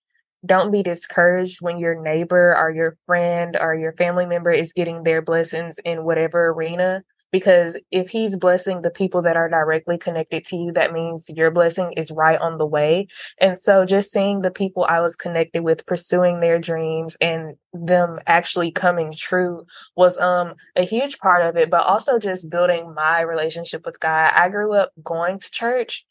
don't 0.44 0.72
be 0.72 0.82
discouraged 0.82 1.58
when 1.61 1.78
your 1.78 2.00
neighbor 2.00 2.56
or 2.56 2.70
your 2.70 2.96
friend 3.06 3.56
or 3.61 3.75
your 3.75 3.92
family 3.92 4.26
member 4.26 4.50
is 4.50 4.72
getting 4.72 5.02
their 5.04 5.22
blessings 5.22 5.78
in 5.84 6.04
whatever 6.04 6.49
arena 6.49 7.02
because 7.30 7.78
if 7.90 8.11
he's 8.11 8.37
blessing 8.37 8.82
the 8.82 8.90
people 8.90 9.22
that 9.22 9.37
are 9.37 9.49
directly 9.49 9.96
connected 9.96 10.44
to 10.44 10.56
you, 10.56 10.72
that 10.72 10.92
means 10.92 11.30
your 11.30 11.50
blessing 11.50 11.92
is 11.96 12.11
right 12.11 12.38
on 12.38 12.58
the 12.58 12.66
way. 12.66 13.06
And 13.40 13.58
so 13.58 13.87
just 13.87 14.12
seeing 14.12 14.42
the 14.42 14.50
people 14.50 14.84
I 14.84 15.00
was 15.00 15.16
connected 15.16 15.62
with 15.62 15.87
pursuing 15.87 16.40
their 16.40 16.58
dreams 16.58 17.16
and 17.22 17.54
them 17.72 18.18
actually 18.26 18.70
coming 18.70 19.12
true 19.16 19.64
was 19.96 20.18
um 20.18 20.54
a 20.76 20.82
huge 20.84 21.18
part 21.18 21.42
of 21.42 21.56
it, 21.56 21.70
but 21.70 21.84
also 21.87 22.18
just 22.18 22.50
building 22.50 22.92
my 22.94 23.22
relationship 23.22 23.87
with 23.87 23.99
God. 23.99 24.32
I 24.34 24.49
grew 24.50 24.75
up 24.75 24.92
going 25.02 25.38
to 25.38 25.50
church 25.50 26.04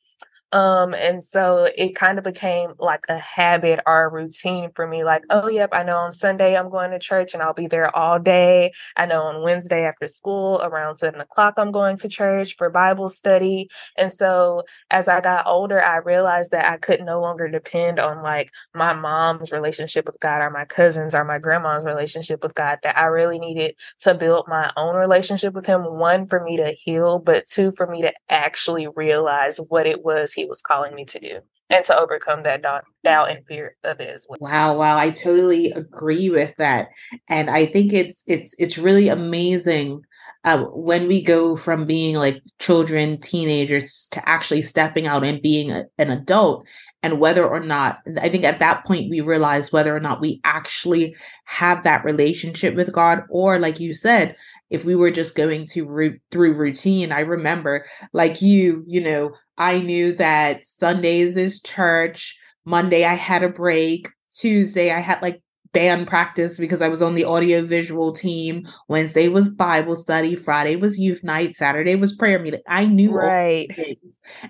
um, 0.51 0.93
and 0.93 1.23
so 1.23 1.69
it 1.77 1.95
kind 1.95 2.17
of 2.17 2.25
became 2.25 2.73
like 2.77 3.05
a 3.07 3.17
habit 3.17 3.79
or 3.87 4.05
a 4.05 4.09
routine 4.09 4.71
for 4.75 4.85
me. 4.85 5.03
Like, 5.03 5.23
oh, 5.29 5.47
yep, 5.47 5.69
I 5.71 5.83
know 5.83 5.97
on 5.97 6.11
Sunday 6.11 6.57
I'm 6.57 6.69
going 6.69 6.91
to 6.91 6.99
church 6.99 7.33
and 7.33 7.41
I'll 7.41 7.53
be 7.53 7.67
there 7.67 7.95
all 7.95 8.19
day. 8.19 8.73
I 8.97 9.05
know 9.05 9.23
on 9.23 9.43
Wednesday 9.43 9.85
after 9.85 10.07
school 10.07 10.59
around 10.61 10.95
seven 10.95 11.21
o'clock 11.21 11.53
I'm 11.57 11.71
going 11.71 11.97
to 11.97 12.09
church 12.09 12.55
for 12.57 12.69
Bible 12.69 13.07
study. 13.07 13.69
And 13.97 14.11
so 14.11 14.63
as 14.89 15.07
I 15.07 15.21
got 15.21 15.47
older, 15.47 15.81
I 15.83 15.97
realized 15.97 16.51
that 16.51 16.69
I 16.69 16.77
could 16.77 17.01
no 17.01 17.21
longer 17.21 17.47
depend 17.47 17.99
on 17.99 18.21
like 18.21 18.51
my 18.75 18.93
mom's 18.93 19.51
relationship 19.51 20.05
with 20.05 20.19
God 20.19 20.41
or 20.41 20.49
my 20.49 20.65
cousins 20.65 21.15
or 21.15 21.23
my 21.23 21.39
grandma's 21.39 21.85
relationship 21.85 22.43
with 22.43 22.55
God, 22.55 22.79
that 22.83 22.97
I 22.97 23.05
really 23.05 23.39
needed 23.39 23.75
to 23.99 24.13
build 24.13 24.47
my 24.49 24.71
own 24.75 24.95
relationship 24.95 25.53
with 25.53 25.65
Him. 25.65 25.83
One, 25.83 26.27
for 26.27 26.43
me 26.43 26.57
to 26.57 26.71
heal, 26.71 27.19
but 27.19 27.45
two, 27.45 27.71
for 27.71 27.87
me 27.87 28.01
to 28.01 28.13
actually 28.29 28.87
realize 28.95 29.57
what 29.57 29.87
it 29.87 30.03
was 30.03 30.33
he 30.40 30.40
was 30.45 30.61
calling 30.61 30.95
me 30.95 31.05
to 31.05 31.19
do 31.19 31.39
and 31.69 31.83
to 31.85 31.97
overcome 31.97 32.43
that 32.43 32.61
doubt, 32.61 32.83
doubt 33.03 33.31
and 33.31 33.45
fear 33.47 33.75
of 33.83 33.99
it 33.99 34.09
as 34.09 34.25
well. 34.29 34.37
Wow, 34.41 34.77
wow, 34.77 34.97
I 34.97 35.09
totally 35.09 35.71
agree 35.71 36.29
with 36.29 36.53
that, 36.57 36.89
and 37.29 37.49
I 37.49 37.65
think 37.65 37.93
it's 37.93 38.23
it's 38.27 38.53
it's 38.59 38.77
really 38.77 39.07
amazing 39.07 40.01
uh, 40.43 40.63
when 40.73 41.07
we 41.07 41.23
go 41.23 41.55
from 41.55 41.85
being 41.85 42.15
like 42.15 42.41
children, 42.59 43.19
teenagers 43.19 44.07
to 44.11 44.27
actually 44.27 44.61
stepping 44.61 45.07
out 45.07 45.23
and 45.23 45.41
being 45.41 45.71
a, 45.71 45.85
an 45.97 46.09
adult, 46.09 46.65
and 47.03 47.19
whether 47.19 47.47
or 47.47 47.59
not 47.59 47.99
I 48.21 48.27
think 48.27 48.43
at 48.43 48.59
that 48.59 48.85
point 48.85 49.09
we 49.09 49.21
realize 49.21 49.71
whether 49.71 49.95
or 49.95 49.99
not 49.99 50.19
we 50.19 50.41
actually 50.43 51.15
have 51.45 51.83
that 51.83 52.03
relationship 52.03 52.75
with 52.75 52.91
God, 52.91 53.23
or 53.29 53.59
like 53.59 53.79
you 53.79 53.93
said, 53.93 54.35
if 54.71 54.85
we 54.85 54.95
were 54.95 55.11
just 55.11 55.35
going 55.35 55.67
to 55.67 55.85
root 55.85 56.19
through 56.31 56.55
routine. 56.55 57.11
I 57.11 57.19
remember, 57.19 57.85
like 58.13 58.41
you, 58.41 58.83
you 58.87 59.01
know, 59.01 59.31
I 59.57 59.79
knew 59.79 60.13
that 60.15 60.65
Sundays 60.65 61.37
is 61.37 61.61
church. 61.61 62.35
Monday 62.65 63.05
I 63.05 63.13
had 63.13 63.43
a 63.43 63.49
break. 63.49 64.09
Tuesday 64.35 64.91
I 64.91 64.99
had 64.99 65.21
like 65.21 65.43
band 65.73 66.07
practice 66.07 66.57
because 66.57 66.81
I 66.81 66.87
was 66.87 67.01
on 67.01 67.15
the 67.15 67.23
audio 67.23 67.61
visual 67.61 68.11
team. 68.11 68.67
Wednesday 68.87 69.27
was 69.27 69.53
Bible 69.53 69.95
study. 69.95 70.35
Friday 70.35 70.75
was 70.75 70.99
youth 70.99 71.23
night. 71.23 71.53
Saturday 71.53 71.95
was 71.95 72.15
prayer 72.15 72.39
meeting. 72.39 72.61
I 72.67 72.85
knew 72.85 73.11
right. 73.11 73.69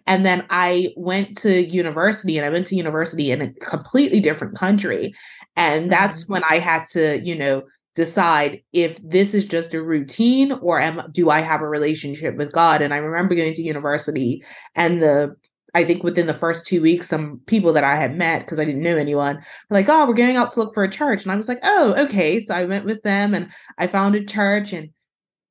And 0.07 0.25
then 0.25 0.45
I 0.49 0.89
went 0.95 1.37
to 1.39 1.65
university 1.65 2.37
and 2.37 2.45
I 2.45 2.49
went 2.49 2.67
to 2.67 2.75
university 2.75 3.31
in 3.31 3.41
a 3.41 3.53
completely 3.53 4.19
different 4.19 4.57
country. 4.57 5.13
And 5.55 5.91
that's 5.91 6.23
mm-hmm. 6.23 6.33
when 6.33 6.43
I 6.49 6.59
had 6.59 6.85
to, 6.93 7.21
you 7.23 7.35
know, 7.35 7.63
decide 7.95 8.61
if 8.71 8.99
this 9.03 9.33
is 9.33 9.45
just 9.45 9.73
a 9.73 9.81
routine 9.81 10.51
or 10.53 10.79
am 10.79 11.01
do 11.11 11.29
I 11.29 11.41
have 11.41 11.61
a 11.61 11.67
relationship 11.67 12.35
with 12.35 12.51
God? 12.51 12.81
And 12.81 12.93
I 12.93 12.97
remember 12.97 13.35
going 13.35 13.53
to 13.53 13.61
university 13.61 14.43
and 14.75 15.01
the 15.01 15.35
I 15.73 15.85
think 15.85 16.03
within 16.03 16.27
the 16.27 16.33
first 16.33 16.67
two 16.67 16.81
weeks, 16.81 17.07
some 17.07 17.39
people 17.45 17.71
that 17.73 17.83
I 17.83 17.95
had 17.95 18.17
met 18.17 18.39
because 18.39 18.59
I 18.59 18.65
didn't 18.65 18.83
know 18.83 18.97
anyone 18.97 19.37
were 19.37 19.77
like, 19.77 19.87
"Oh, 19.87 20.05
we're 20.05 20.13
going 20.13 20.35
out 20.35 20.51
to 20.53 20.59
look 20.59 20.73
for 20.73 20.83
a 20.83 20.91
church," 20.91 21.23
and 21.23 21.31
I 21.31 21.37
was 21.37 21.47
like, 21.47 21.59
"Oh, 21.63 21.95
okay." 21.97 22.39
So 22.41 22.53
I 22.53 22.65
went 22.65 22.85
with 22.85 23.01
them, 23.03 23.33
and 23.33 23.49
I 23.77 23.87
found 23.87 24.15
a 24.15 24.23
church, 24.25 24.73
and 24.73 24.89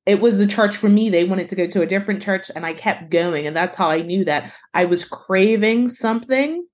it 0.05 0.21
was 0.21 0.37
the 0.37 0.47
church 0.47 0.75
for 0.77 0.89
me. 0.89 1.09
They 1.09 1.23
wanted 1.23 1.47
to 1.49 1.55
go 1.55 1.65
to 1.67 1.81
a 1.81 1.87
different 1.87 2.21
church, 2.21 2.51
and 2.55 2.65
I 2.65 2.73
kept 2.73 3.09
going, 3.09 3.47
and 3.47 3.55
that's 3.55 3.75
how 3.75 3.89
I 3.89 4.03
knew 4.03 4.23
that 4.25 4.53
I 4.75 4.85
was 4.85 5.05
craving 5.05 5.89
something 5.89 6.65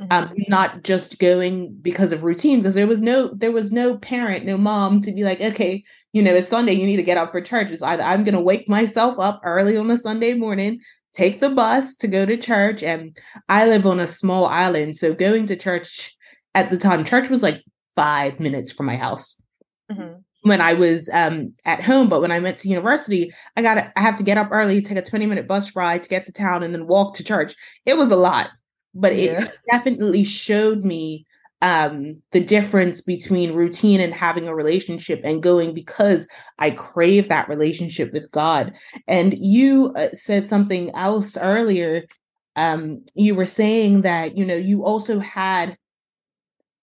um, 0.00 0.28
mm-hmm. 0.28 0.42
not 0.48 0.82
just 0.82 1.18
going 1.18 1.74
because 1.80 2.12
of 2.12 2.24
routine 2.24 2.60
because 2.60 2.74
there 2.74 2.86
was 2.86 3.00
no 3.00 3.28
there 3.34 3.52
was 3.52 3.72
no 3.72 3.96
parent 3.98 4.44
no 4.44 4.56
mom 4.56 5.02
to 5.02 5.12
be 5.12 5.24
like 5.24 5.40
okay 5.40 5.82
you 6.12 6.22
know 6.22 6.34
it's 6.34 6.48
sunday 6.48 6.72
you 6.72 6.86
need 6.86 6.96
to 6.96 7.02
get 7.02 7.18
up 7.18 7.30
for 7.30 7.40
church 7.40 7.70
it's 7.70 7.82
either 7.82 8.02
i'm 8.02 8.24
going 8.24 8.34
to 8.34 8.40
wake 8.40 8.68
myself 8.68 9.18
up 9.18 9.40
early 9.44 9.76
on 9.76 9.90
a 9.90 9.98
sunday 9.98 10.34
morning 10.34 10.78
take 11.12 11.40
the 11.40 11.50
bus 11.50 11.96
to 11.96 12.06
go 12.06 12.24
to 12.24 12.36
church 12.36 12.82
and 12.82 13.16
i 13.48 13.66
live 13.66 13.86
on 13.86 13.98
a 13.98 14.06
small 14.06 14.46
island 14.46 14.94
so 14.94 15.12
going 15.12 15.46
to 15.46 15.56
church 15.56 16.16
at 16.54 16.70
the 16.70 16.78
time 16.78 17.04
church 17.04 17.28
was 17.28 17.42
like 17.42 17.62
five 17.96 18.38
minutes 18.38 18.70
from 18.70 18.86
my 18.86 18.96
house 18.96 19.42
mm-hmm. 19.90 20.14
when 20.42 20.60
i 20.60 20.74
was 20.74 21.10
um, 21.12 21.52
at 21.64 21.82
home 21.82 22.08
but 22.08 22.20
when 22.20 22.30
i 22.30 22.38
went 22.38 22.56
to 22.56 22.68
university 22.68 23.32
i 23.56 23.62
got 23.62 23.78
i 23.96 24.00
have 24.00 24.16
to 24.16 24.22
get 24.22 24.38
up 24.38 24.48
early 24.52 24.80
take 24.80 24.96
a 24.96 25.02
20 25.02 25.26
minute 25.26 25.48
bus 25.48 25.74
ride 25.74 26.04
to 26.04 26.08
get 26.08 26.24
to 26.24 26.32
town 26.32 26.62
and 26.62 26.72
then 26.72 26.86
walk 26.86 27.14
to 27.14 27.24
church 27.24 27.56
it 27.84 27.96
was 27.96 28.12
a 28.12 28.16
lot 28.16 28.50
but 29.00 29.16
yeah. 29.16 29.44
it 29.44 29.58
definitely 29.70 30.24
showed 30.24 30.84
me 30.84 31.24
um 31.60 32.20
the 32.30 32.40
difference 32.40 33.00
between 33.00 33.54
routine 33.54 34.00
and 34.00 34.14
having 34.14 34.46
a 34.46 34.54
relationship 34.54 35.20
and 35.24 35.42
going 35.42 35.74
because 35.74 36.28
i 36.58 36.70
crave 36.70 37.28
that 37.28 37.48
relationship 37.48 38.12
with 38.12 38.30
god 38.30 38.72
and 39.08 39.36
you 39.38 39.92
uh, 39.96 40.08
said 40.12 40.48
something 40.48 40.94
else 40.94 41.36
earlier 41.36 42.04
um 42.54 43.04
you 43.14 43.34
were 43.34 43.46
saying 43.46 44.02
that 44.02 44.36
you 44.36 44.44
know 44.44 44.54
you 44.54 44.84
also 44.84 45.18
had 45.18 45.76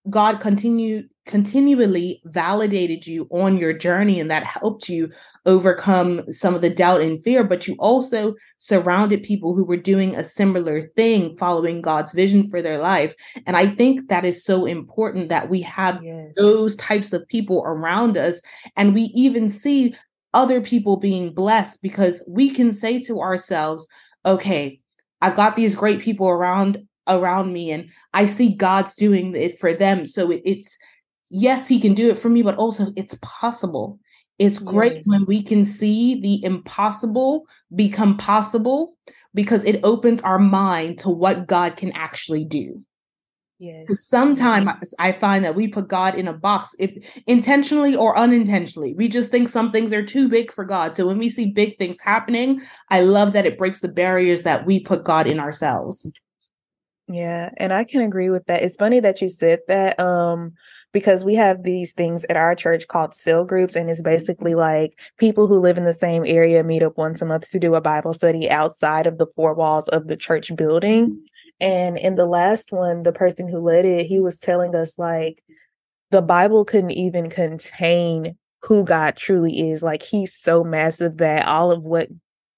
god 0.10 0.42
continue 0.42 1.04
continually 1.26 2.22
validated 2.26 3.08
you 3.08 3.28
on 3.32 3.58
your 3.58 3.74
journey 3.74 4.20
and 4.20 4.30
that 4.30 4.44
helped 4.44 4.88
you 4.88 5.12
overcome 5.48 6.22
some 6.32 6.54
of 6.54 6.62
the 6.62 6.70
doubt 6.70 7.02
and 7.02 7.22
fear 7.24 7.44
but 7.44 7.68
you 7.68 7.76
also 7.80 8.36
surrounded 8.60 9.24
people 9.24 9.56
who 9.56 9.64
were 9.64 9.78
doing 9.78 10.16
a 10.16 10.24
similar 10.24 10.82
thing 10.82 11.36
following 11.38 11.82
God's 11.82 12.14
vision 12.14 12.50
for 12.50 12.62
their 12.62 12.78
life 12.78 13.16
and 13.48 13.58
i 13.58 13.68
think 13.68 14.08
that 14.08 14.26
is 14.26 14.44
so 14.44 14.66
important 14.66 15.30
that 15.30 15.50
we 15.50 15.62
have 15.62 16.00
yes. 16.04 16.32
those 16.36 16.76
types 16.76 17.12
of 17.12 17.28
people 17.28 17.64
around 17.66 18.18
us 18.18 18.42
and 18.76 18.94
we 18.94 19.04
even 19.16 19.50
see 19.50 19.96
other 20.34 20.62
people 20.62 21.00
being 21.00 21.34
blessed 21.34 21.82
because 21.82 22.24
we 22.28 22.50
can 22.50 22.72
say 22.72 23.00
to 23.00 23.20
ourselves 23.20 23.88
okay 24.26 24.80
i've 25.22 25.36
got 25.36 25.56
these 25.56 25.76
great 25.76 26.00
people 26.00 26.30
around 26.30 26.78
around 27.08 27.54
me 27.54 27.72
and 27.72 27.90
i 28.14 28.26
see 28.26 28.54
god's 28.54 28.96
doing 28.96 29.36
it 29.36 29.58
for 29.60 29.74
them 29.74 30.06
so 30.06 30.32
it, 30.32 30.42
it's 30.44 30.78
yes, 31.30 31.68
he 31.68 31.80
can 31.80 31.94
do 31.94 32.10
it 32.10 32.18
for 32.18 32.30
me, 32.30 32.42
but 32.42 32.56
also 32.56 32.92
it's 32.96 33.18
possible. 33.22 34.00
It's 34.38 34.60
great 34.60 34.98
yes. 34.98 35.08
when 35.08 35.26
we 35.28 35.42
can 35.42 35.64
see 35.64 36.20
the 36.20 36.44
impossible 36.44 37.46
become 37.74 38.18
possible 38.18 38.98
because 39.34 39.64
it 39.64 39.80
opens 39.84 40.22
our 40.22 40.40
mind 40.40 41.00
to 41.00 41.10
what 41.10 41.48
God 41.48 41.78
can 41.78 41.92
actually 41.94 42.44
do. 42.44 42.82
Yes. 43.58 43.86
Sometimes 44.06 44.66
yes. 44.66 44.94
I 45.00 45.14
find 45.14 45.46
that 45.46 45.56
we 45.56 45.70
put 45.70 45.88
God 45.88 46.16
in 46.16 46.28
a 46.28 46.34
box, 46.34 46.76
if 46.78 46.92
intentionally 47.26 47.96
or 47.96 48.18
unintentionally. 48.18 48.94
We 48.96 49.08
just 49.08 49.32
think 49.32 49.48
some 49.48 49.72
things 49.72 49.94
are 49.94 50.04
too 50.04 50.28
big 50.28 50.52
for 50.52 50.66
God. 50.66 50.98
So 50.98 51.08
when 51.08 51.18
we 51.18 51.30
see 51.30 51.52
big 51.52 51.78
things 51.78 52.02
happening, 52.02 52.62
I 52.90 53.02
love 53.02 53.32
that 53.32 53.46
it 53.46 53.58
breaks 53.58 53.80
the 53.80 53.88
barriers 53.88 54.44
that 54.44 54.66
we 54.66 54.82
put 54.82 55.06
God 55.06 55.28
in 55.28 55.40
ourselves. 55.40 56.12
Yeah, 57.08 57.52
and 57.58 57.72
I 57.72 57.84
can 57.84 58.02
agree 58.02 58.30
with 58.30 58.46
that. 58.48 58.64
It's 58.64 58.76
funny 58.76 59.00
that 59.00 59.22
you 59.22 59.30
said 59.30 59.60
that 59.68 60.00
um 60.00 60.54
because 60.96 61.26
we 61.26 61.36
have 61.36 61.64
these 61.64 61.92
things 61.92 62.24
at 62.30 62.38
our 62.38 62.56
church 62.56 62.88
called 62.88 63.14
cell 63.14 63.44
groups 63.44 63.76
and 63.76 63.90
it's 63.90 64.02
basically 64.02 64.52
mm-hmm. 64.52 64.62
like 64.62 64.98
people 65.18 65.46
who 65.46 65.60
live 65.60 65.78
in 65.78 65.84
the 65.84 65.94
same 65.94 66.24
area 66.26 66.64
meet 66.64 66.82
up 66.82 66.98
once 66.98 67.22
a 67.22 67.26
month 67.26 67.52
to 67.52 67.60
do 67.60 67.76
a 67.76 67.82
Bible 67.82 68.14
study 68.14 68.50
outside 68.50 69.06
of 69.06 69.18
the 69.18 69.28
four 69.36 69.54
walls 69.54 69.90
of 69.90 70.08
the 70.08 70.16
church 70.16 70.56
building. 70.56 71.08
Mm-hmm. 71.08 71.18
And 71.60 71.98
in 71.98 72.16
the 72.16 72.26
last 72.26 72.72
one, 72.72 73.04
the 73.04 73.12
person 73.12 73.50
who 73.50 73.60
led 73.60 73.84
it, 73.84 74.06
he 74.06 74.22
was 74.22 74.40
telling 74.40 74.74
us 74.74 74.98
like 74.98 75.44
the 76.12 76.22
Bible 76.22 76.64
couldn't 76.64 76.92
even 76.92 77.30
contain 77.30 78.38
who 78.62 78.86
God 78.86 79.18
truly 79.18 79.72
is. 79.72 79.84
Like 79.84 80.02
he's 80.02 80.34
so 80.34 80.64
massive 80.64 81.18
that 81.18 81.46
all 81.46 81.74
of 81.74 81.84
what 81.84 82.08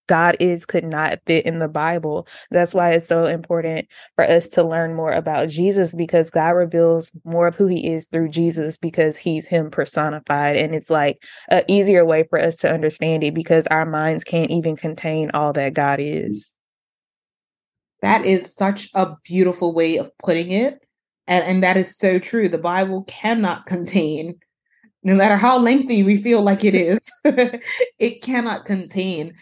God 0.07 0.37
is 0.39 0.65
could 0.65 0.83
not 0.83 1.19
fit 1.25 1.45
in 1.45 1.59
the 1.59 1.67
Bible. 1.67 2.27
That's 2.51 2.73
why 2.73 2.91
it's 2.91 3.07
so 3.07 3.25
important 3.25 3.87
for 4.15 4.25
us 4.25 4.47
to 4.49 4.63
learn 4.63 4.95
more 4.95 5.11
about 5.11 5.49
Jesus 5.49 5.93
because 5.93 6.29
God 6.29 6.49
reveals 6.49 7.11
more 7.23 7.47
of 7.47 7.55
who 7.55 7.67
he 7.67 7.87
is 7.87 8.07
through 8.07 8.29
Jesus 8.29 8.77
because 8.77 9.17
he's 9.17 9.45
him 9.45 9.69
personified. 9.69 10.55
And 10.55 10.73
it's 10.73 10.89
like 10.89 11.23
an 11.49 11.63
easier 11.67 12.05
way 12.05 12.25
for 12.29 12.39
us 12.39 12.55
to 12.57 12.71
understand 12.71 13.23
it 13.23 13.33
because 13.33 13.67
our 13.67 13.85
minds 13.85 14.23
can't 14.23 14.51
even 14.51 14.75
contain 14.75 15.29
all 15.33 15.53
that 15.53 15.73
God 15.73 15.99
is. 16.01 16.55
That 18.01 18.25
is 18.25 18.55
such 18.55 18.89
a 18.93 19.15
beautiful 19.23 19.73
way 19.73 19.97
of 19.97 20.11
putting 20.19 20.51
it. 20.51 20.79
And, 21.25 21.43
and 21.43 21.63
that 21.63 21.77
is 21.77 21.97
so 21.97 22.19
true. 22.19 22.47
The 22.47 22.57
Bible 22.57 23.03
cannot 23.03 23.65
contain 23.65 24.39
no 25.03 25.15
matter 25.15 25.37
how 25.37 25.57
lengthy 25.57 26.03
we 26.03 26.17
feel 26.17 26.41
like 26.41 26.65
it 26.65 26.75
is, 26.75 26.99
it 27.99 28.21
cannot 28.21 28.65
contain 28.65 29.33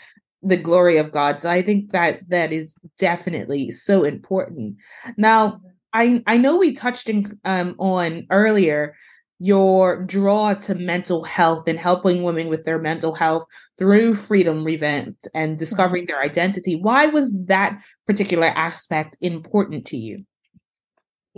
the 0.45 0.57
glory 0.57 0.97
of 0.97 1.11
God. 1.11 1.41
So 1.41 1.49
I 1.49 1.61
think 1.61 1.91
that 1.91 2.21
that 2.29 2.53
is 2.53 2.75
definitely 2.97 3.71
so 3.71 4.03
important. 4.03 4.77
Now, 5.17 5.59
I 5.91 6.23
I 6.27 6.37
know 6.37 6.57
we 6.57 6.71
touched 6.71 7.09
in, 7.09 7.25
um, 7.45 7.75
on 7.79 8.27
earlier 8.29 8.95
your 9.39 10.03
draw 10.03 10.53
to 10.53 10.75
mental 10.75 11.23
health 11.23 11.67
and 11.67 11.77
helping 11.77 12.23
women 12.23 12.47
with 12.47 12.63
their 12.63 12.79
mental 12.79 13.13
health 13.13 13.43
through 13.77 14.15
Freedom 14.15 14.63
Revamped 14.63 15.27
and 15.33 15.57
discovering 15.57 16.05
their 16.05 16.21
identity. 16.21 16.75
Why 16.75 17.07
was 17.07 17.35
that 17.47 17.81
particular 18.07 18.47
aspect 18.47 19.17
important 19.19 19.85
to 19.87 19.97
you? 19.97 20.25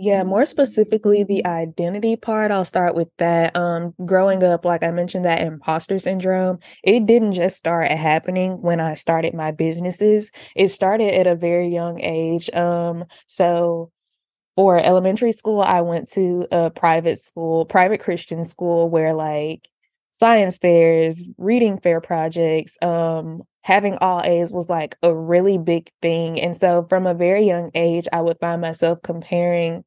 Yeah, 0.00 0.22
more 0.22 0.46
specifically 0.46 1.24
the 1.24 1.44
identity 1.44 2.14
part, 2.14 2.52
I'll 2.52 2.64
start 2.64 2.94
with 2.94 3.08
that. 3.18 3.56
Um, 3.56 3.94
growing 4.06 4.44
up, 4.44 4.64
like 4.64 4.84
I 4.84 4.92
mentioned, 4.92 5.24
that 5.24 5.40
imposter 5.40 5.98
syndrome, 5.98 6.60
it 6.84 7.04
didn't 7.06 7.32
just 7.32 7.56
start 7.56 7.90
happening 7.90 8.62
when 8.62 8.78
I 8.78 8.94
started 8.94 9.34
my 9.34 9.50
businesses. 9.50 10.30
It 10.54 10.68
started 10.68 11.14
at 11.14 11.26
a 11.26 11.34
very 11.34 11.66
young 11.68 12.00
age. 12.00 12.48
Um, 12.50 13.06
so 13.26 13.90
for 14.56 14.78
elementary 14.78 15.32
school, 15.32 15.62
I 15.62 15.82
went 15.82 16.10
to 16.12 16.46
a 16.52 16.70
private 16.70 17.18
school, 17.20 17.66
private 17.66 18.00
Christian 18.00 18.44
school 18.46 18.90
where 18.90 19.14
like 19.14 19.68
science 20.12 20.58
fairs, 20.58 21.28
reading 21.38 21.78
fair 21.80 22.00
projects, 22.00 22.76
um, 22.82 23.42
having 23.62 23.96
all 24.00 24.22
A's 24.24 24.52
was 24.52 24.68
like 24.68 24.96
a 25.02 25.14
really 25.14 25.58
big 25.58 25.90
thing. 26.02 26.40
And 26.40 26.56
so 26.56 26.86
from 26.88 27.06
a 27.06 27.14
very 27.14 27.46
young 27.46 27.70
age, 27.74 28.08
I 28.12 28.22
would 28.22 28.38
find 28.40 28.60
myself 28.60 28.98
comparing 29.02 29.84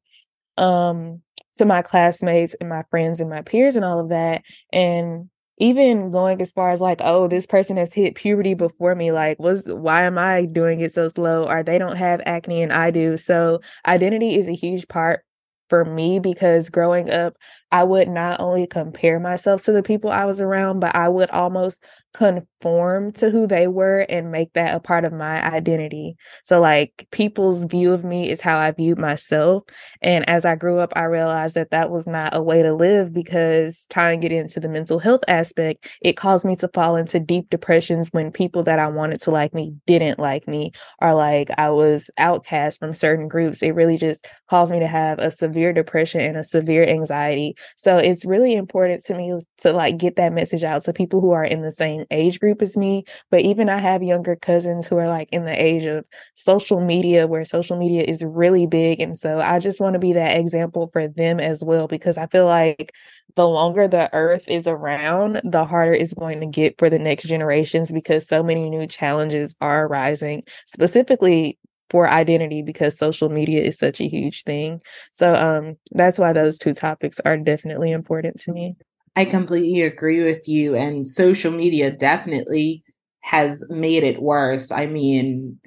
um 0.58 1.20
to 1.56 1.64
my 1.64 1.82
classmates 1.82 2.54
and 2.60 2.68
my 2.68 2.82
friends 2.90 3.20
and 3.20 3.30
my 3.30 3.42
peers 3.42 3.76
and 3.76 3.84
all 3.84 4.00
of 4.00 4.08
that 4.08 4.42
and 4.72 5.28
even 5.58 6.10
going 6.10 6.40
as 6.40 6.52
far 6.52 6.70
as 6.70 6.80
like 6.80 7.00
oh 7.02 7.28
this 7.28 7.46
person 7.46 7.76
has 7.76 7.92
hit 7.92 8.14
puberty 8.14 8.54
before 8.54 8.94
me 8.94 9.12
like 9.12 9.38
was 9.38 9.64
why 9.66 10.02
am 10.02 10.18
i 10.18 10.44
doing 10.46 10.80
it 10.80 10.94
so 10.94 11.08
slow 11.08 11.46
or 11.46 11.62
they 11.62 11.78
don't 11.78 11.96
have 11.96 12.20
acne 12.26 12.62
and 12.62 12.72
i 12.72 12.90
do. 12.90 13.16
So 13.16 13.60
identity 13.86 14.34
is 14.36 14.48
a 14.48 14.54
huge 14.54 14.88
part 14.88 15.24
for 15.68 15.84
me 15.84 16.18
because 16.18 16.68
growing 16.68 17.10
up 17.10 17.34
I 17.72 17.84
would 17.84 18.08
not 18.08 18.38
only 18.40 18.66
compare 18.66 19.18
myself 19.18 19.64
to 19.64 19.72
the 19.72 19.82
people 19.82 20.10
I 20.10 20.26
was 20.26 20.40
around, 20.40 20.80
but 20.80 20.94
I 20.94 21.08
would 21.08 21.30
almost 21.30 21.82
conform 22.14 23.12
to 23.12 23.30
who 23.30 23.46
they 23.46 23.66
were 23.66 24.00
and 24.10 24.30
make 24.30 24.52
that 24.52 24.74
a 24.74 24.80
part 24.80 25.04
of 25.06 25.12
my 25.12 25.42
identity. 25.42 26.16
So, 26.44 26.60
like, 26.60 27.08
people's 27.10 27.64
view 27.64 27.92
of 27.92 28.04
me 28.04 28.30
is 28.30 28.42
how 28.42 28.58
I 28.58 28.70
viewed 28.72 28.98
myself. 28.98 29.64
And 30.02 30.28
as 30.28 30.44
I 30.44 30.54
grew 30.54 30.78
up, 30.80 30.92
I 30.96 31.04
realized 31.04 31.54
that 31.54 31.70
that 31.70 31.90
was 31.90 32.06
not 32.06 32.34
a 32.34 32.42
way 32.42 32.62
to 32.62 32.74
live 32.74 33.12
because 33.12 33.86
tying 33.88 34.22
it 34.22 34.32
into 34.32 34.60
the 34.60 34.68
mental 34.68 34.98
health 34.98 35.22
aspect, 35.28 35.88
it 36.02 36.14
caused 36.16 36.44
me 36.44 36.56
to 36.56 36.68
fall 36.74 36.96
into 36.96 37.20
deep 37.20 37.48
depressions 37.50 38.08
when 38.12 38.30
people 38.32 38.62
that 38.64 38.78
I 38.78 38.88
wanted 38.88 39.20
to 39.22 39.30
like 39.30 39.54
me 39.54 39.74
didn't 39.86 40.18
like 40.18 40.46
me, 40.46 40.72
or 41.00 41.14
like 41.14 41.48
I 41.58 41.70
was 41.70 42.10
outcast 42.18 42.78
from 42.78 42.94
certain 42.94 43.28
groups. 43.28 43.62
It 43.62 43.70
really 43.74 43.96
just 43.96 44.26
caused 44.48 44.72
me 44.72 44.80
to 44.80 44.86
have 44.88 45.18
a 45.18 45.30
severe 45.30 45.72
depression 45.72 46.20
and 46.20 46.36
a 46.36 46.44
severe 46.44 46.84
anxiety 46.84 47.54
so 47.76 47.98
it's 47.98 48.24
really 48.24 48.54
important 48.54 49.04
to 49.04 49.14
me 49.14 49.40
to 49.58 49.72
like 49.72 49.98
get 49.98 50.16
that 50.16 50.32
message 50.32 50.64
out 50.64 50.82
to 50.82 50.92
people 50.92 51.20
who 51.20 51.30
are 51.32 51.44
in 51.44 51.62
the 51.62 51.72
same 51.72 52.04
age 52.10 52.40
group 52.40 52.62
as 52.62 52.76
me. 52.76 53.04
But 53.30 53.40
even 53.42 53.68
I 53.68 53.78
have 53.78 54.02
younger 54.02 54.36
cousins 54.36 54.86
who 54.86 54.96
are 54.98 55.08
like 55.08 55.28
in 55.32 55.44
the 55.44 55.60
age 55.60 55.86
of 55.86 56.04
social 56.34 56.80
media 56.80 57.26
where 57.26 57.44
social 57.44 57.76
media 57.78 58.04
is 58.04 58.22
really 58.22 58.66
big. 58.66 59.00
And 59.00 59.16
so 59.16 59.40
I 59.40 59.58
just 59.58 59.80
want 59.80 59.94
to 59.94 59.98
be 59.98 60.12
that 60.14 60.38
example 60.38 60.88
for 60.92 61.08
them 61.08 61.40
as 61.40 61.62
well, 61.64 61.88
because 61.88 62.18
I 62.18 62.26
feel 62.26 62.46
like 62.46 62.92
the 63.34 63.48
longer 63.48 63.88
the 63.88 64.12
earth 64.12 64.44
is 64.48 64.66
around, 64.66 65.40
the 65.44 65.64
harder 65.64 65.94
it's 65.94 66.14
going 66.14 66.40
to 66.40 66.46
get 66.46 66.78
for 66.78 66.90
the 66.90 66.98
next 66.98 67.24
generations 67.24 67.90
because 67.90 68.26
so 68.26 68.42
many 68.42 68.68
new 68.68 68.86
challenges 68.86 69.54
are 69.60 69.86
arising, 69.86 70.42
specifically 70.66 71.58
for 71.92 72.08
identity 72.08 72.62
because 72.62 72.96
social 72.96 73.28
media 73.28 73.62
is 73.62 73.78
such 73.78 74.00
a 74.00 74.08
huge 74.08 74.44
thing. 74.44 74.80
So 75.12 75.34
um 75.34 75.76
that's 75.92 76.18
why 76.18 76.32
those 76.32 76.58
two 76.58 76.72
topics 76.72 77.20
are 77.26 77.36
definitely 77.36 77.92
important 77.92 78.40
to 78.40 78.52
me. 78.52 78.74
I 79.14 79.26
completely 79.26 79.82
agree 79.82 80.24
with 80.24 80.48
you 80.48 80.74
and 80.74 81.06
social 81.06 81.52
media 81.52 81.94
definitely 81.94 82.82
has 83.20 83.62
made 83.68 84.04
it 84.04 84.22
worse. 84.22 84.72
I 84.72 84.86
mean, 84.86 85.60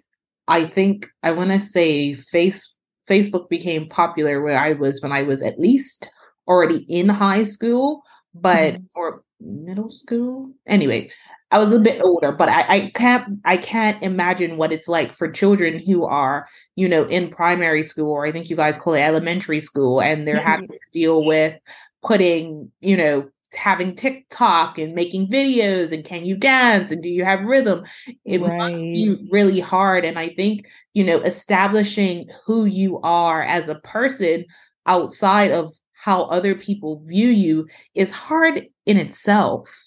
I 0.48 0.66
think 0.66 1.08
I 1.22 1.32
want 1.32 1.52
to 1.52 1.60
say 1.60 2.16
face 2.16 2.74
Facebook 3.08 3.48
became 3.48 3.88
popular 3.88 4.42
where 4.42 4.58
I 4.58 4.74
was 4.74 5.04
when 5.04 5.12
I 5.12 5.22
was 5.22 5.44
at 5.44 5.60
least 5.60 6.10
already 6.48 6.88
in 6.90 7.08
high 7.08 7.44
school, 7.44 8.02
but 8.34 8.74
mm-hmm. 8.74 8.84
or 8.96 9.22
middle 9.40 9.92
school. 9.92 10.52
Anyway, 10.66 11.12
I 11.52 11.60
was 11.60 11.72
a 11.72 11.80
bit 11.80 12.02
older, 12.02 12.32
but 12.32 12.50
I, 12.50 12.66
I 12.68 12.92
can't 12.96 13.40
I 13.46 13.58
can't 13.58 14.02
imagine 14.04 14.58
what 14.58 14.72
it's 14.72 14.88
like 14.88 15.14
for 15.14 15.32
children 15.32 15.80
who 15.86 16.06
are, 16.06 16.48
you 16.76 16.90
know, 16.90 17.06
in 17.06 17.30
primary 17.30 17.84
school, 17.84 18.12
or 18.12 18.26
I 18.26 18.32
think 18.32 18.50
you 18.50 18.56
guys 18.56 18.78
call 18.78 18.96
it 18.96 19.02
elementary 19.02 19.60
school, 19.60 20.02
and 20.02 20.28
they're 20.28 20.38
mm-hmm. 20.38 20.48
having 20.48 20.68
to 20.68 20.80
deal 20.92 21.24
with 21.24 21.58
putting, 22.02 22.72
you 22.82 22.98
know, 22.98 23.30
having 23.54 23.96
TikTok 23.96 24.78
and 24.78 24.94
making 24.94 25.30
videos 25.30 25.92
and 25.92 26.04
can 26.04 26.26
you 26.26 26.36
dance 26.36 26.92
and 26.92 27.02
do 27.02 27.10
you 27.10 27.24
have 27.24 27.44
rhythm? 27.44 27.84
It 28.26 28.42
right. 28.42 28.58
must 28.58 28.76
be 28.76 29.28
really 29.32 29.60
hard. 29.60 30.06
And 30.06 30.20
I 30.20 30.30
think, 30.30 30.68
you 30.94 31.04
know, 31.04 31.20
establishing 31.22 32.28
who 32.46 32.66
you 32.66 33.00
are 33.02 33.44
as 33.44 33.70
a 33.70 33.76
person 33.80 34.46
outside 34.86 35.52
of 35.52 35.74
how 35.94 36.24
other 36.24 36.54
people 36.54 37.02
view 37.06 37.30
you 37.30 37.68
is 37.96 38.12
hard 38.12 38.68
in 38.86 38.98
itself 38.98 39.85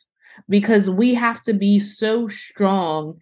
because 0.48 0.88
we 0.88 1.14
have 1.14 1.42
to 1.42 1.54
be 1.54 1.78
so 1.80 2.28
strong 2.28 3.18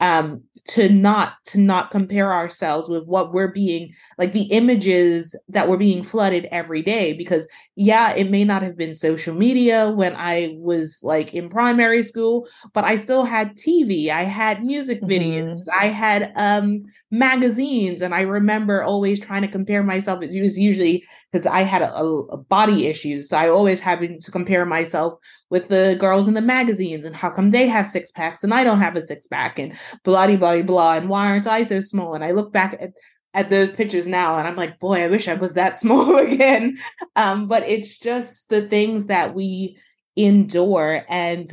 um 0.00 0.42
to 0.68 0.88
not 0.90 1.34
to 1.46 1.58
not 1.58 1.90
compare 1.90 2.32
ourselves 2.32 2.88
with 2.88 3.04
what 3.06 3.32
we're 3.32 3.50
being 3.50 3.92
like 4.18 4.32
the 4.32 4.44
images 4.44 5.34
that 5.48 5.66
we're 5.66 5.78
being 5.78 6.02
flooded 6.02 6.46
every 6.52 6.82
day 6.82 7.14
because 7.14 7.48
yeah 7.74 8.12
it 8.14 8.30
may 8.30 8.44
not 8.44 8.62
have 8.62 8.76
been 8.76 8.94
social 8.94 9.34
media 9.34 9.90
when 9.90 10.14
i 10.16 10.54
was 10.58 11.00
like 11.02 11.34
in 11.34 11.48
primary 11.48 12.02
school 12.02 12.46
but 12.74 12.84
i 12.84 12.96
still 12.96 13.24
had 13.24 13.56
tv 13.56 14.10
i 14.10 14.24
had 14.24 14.62
music 14.62 15.00
videos 15.02 15.60
mm-hmm. 15.60 15.80
i 15.80 15.86
had 15.86 16.32
um 16.36 16.82
magazines 17.10 18.02
and 18.02 18.14
i 18.14 18.20
remember 18.20 18.82
always 18.82 19.18
trying 19.18 19.42
to 19.42 19.48
compare 19.48 19.82
myself 19.82 20.22
it 20.22 20.42
was 20.42 20.58
usually 20.58 21.02
because 21.30 21.46
i 21.46 21.62
had 21.62 21.82
a, 21.82 22.02
a, 22.02 22.36
body 22.36 22.86
issues 22.86 23.28
so 23.28 23.36
i 23.36 23.48
always 23.48 23.80
having 23.80 24.20
to 24.20 24.30
compare 24.30 24.64
myself 24.64 25.18
with 25.50 25.68
the 25.68 25.96
girls 25.98 26.28
in 26.28 26.34
the 26.34 26.40
magazines 26.40 27.04
and 27.04 27.16
how 27.16 27.30
come 27.30 27.50
they 27.50 27.66
have 27.66 27.86
six 27.86 28.10
packs 28.10 28.44
and 28.44 28.54
i 28.54 28.64
don't 28.64 28.80
have 28.80 28.96
a 28.96 29.02
six 29.02 29.26
pack 29.26 29.58
and 29.58 29.74
blah 30.04 30.26
blah 30.26 30.36
blah 30.36 30.62
blah 30.62 30.94
and 30.94 31.08
why 31.08 31.26
aren't 31.26 31.46
i 31.46 31.62
so 31.62 31.80
small? 31.80 32.14
And 32.14 32.24
i 32.24 32.32
look 32.32 32.52
back 32.52 32.76
at 32.80 32.90
at 33.34 33.50
those 33.50 33.70
pictures 33.70 34.06
now 34.06 34.36
and 34.36 34.48
i'm 34.48 34.56
like 34.56 34.78
boy 34.78 35.02
i 35.02 35.08
wish 35.08 35.28
i 35.28 35.34
was 35.34 35.54
that 35.54 35.78
small 35.80 36.16
again. 36.16 36.78
Um 37.16 37.46
but 37.46 37.62
it's 37.64 37.98
just 37.98 38.48
the 38.48 38.68
things 38.68 39.06
that 39.06 39.34
we 39.34 39.78
endure 40.16 41.04
and 41.08 41.48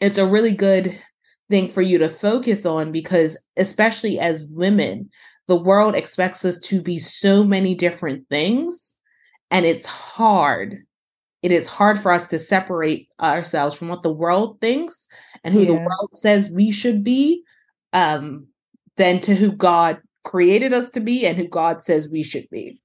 it's 0.00 0.18
a 0.18 0.26
really 0.26 0.52
good 0.52 0.98
thing 1.48 1.68
for 1.68 1.82
you 1.82 1.98
to 1.98 2.08
focus 2.08 2.64
on 2.64 2.92
because 2.92 3.36
especially 3.56 4.18
as 4.18 4.46
women 4.46 5.10
the 5.48 5.56
world 5.56 5.94
expects 5.94 6.44
us 6.44 6.58
to 6.58 6.80
be 6.80 6.98
so 6.98 7.44
many 7.44 7.74
different 7.74 8.28
things 8.28 8.98
and 9.50 9.66
it's 9.66 9.86
hard 9.86 10.78
it 11.42 11.50
is 11.50 11.66
hard 11.66 11.98
for 11.98 12.12
us 12.12 12.28
to 12.28 12.38
separate 12.38 13.08
ourselves 13.20 13.74
from 13.74 13.88
what 13.88 14.02
the 14.02 14.12
world 14.12 14.60
thinks 14.60 15.08
and 15.42 15.52
who 15.52 15.60
yeah. 15.60 15.68
the 15.68 15.74
world 15.74 16.10
says 16.14 16.50
we 16.50 16.70
should 16.70 17.02
be 17.02 17.42
um 17.92 18.46
than 18.96 19.20
to 19.20 19.34
who 19.34 19.52
god 19.52 20.00
created 20.24 20.72
us 20.72 20.90
to 20.90 21.00
be 21.00 21.26
and 21.26 21.36
who 21.36 21.48
god 21.48 21.82
says 21.82 22.08
we 22.08 22.22
should 22.22 22.48
be 22.50 22.80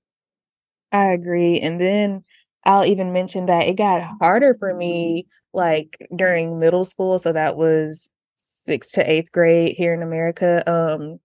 i 0.91 1.05
agree 1.05 1.59
and 1.59 1.79
then 1.79 2.23
i'll 2.65 2.85
even 2.85 3.13
mention 3.13 3.45
that 3.45 3.67
it 3.67 3.75
got 3.75 4.01
harder 4.19 4.55
for 4.59 4.73
me 4.73 5.27
like 5.53 5.97
during 6.15 6.59
middle 6.59 6.83
school 6.83 7.19
so 7.19 7.31
that 7.31 7.55
was 7.55 8.09
sixth 8.67 8.91
to 8.91 9.09
eighth 9.09 9.31
grade 9.31 9.75
here 9.75 9.93
in 9.93 10.03
America, 10.03 10.61
um, 10.69 11.19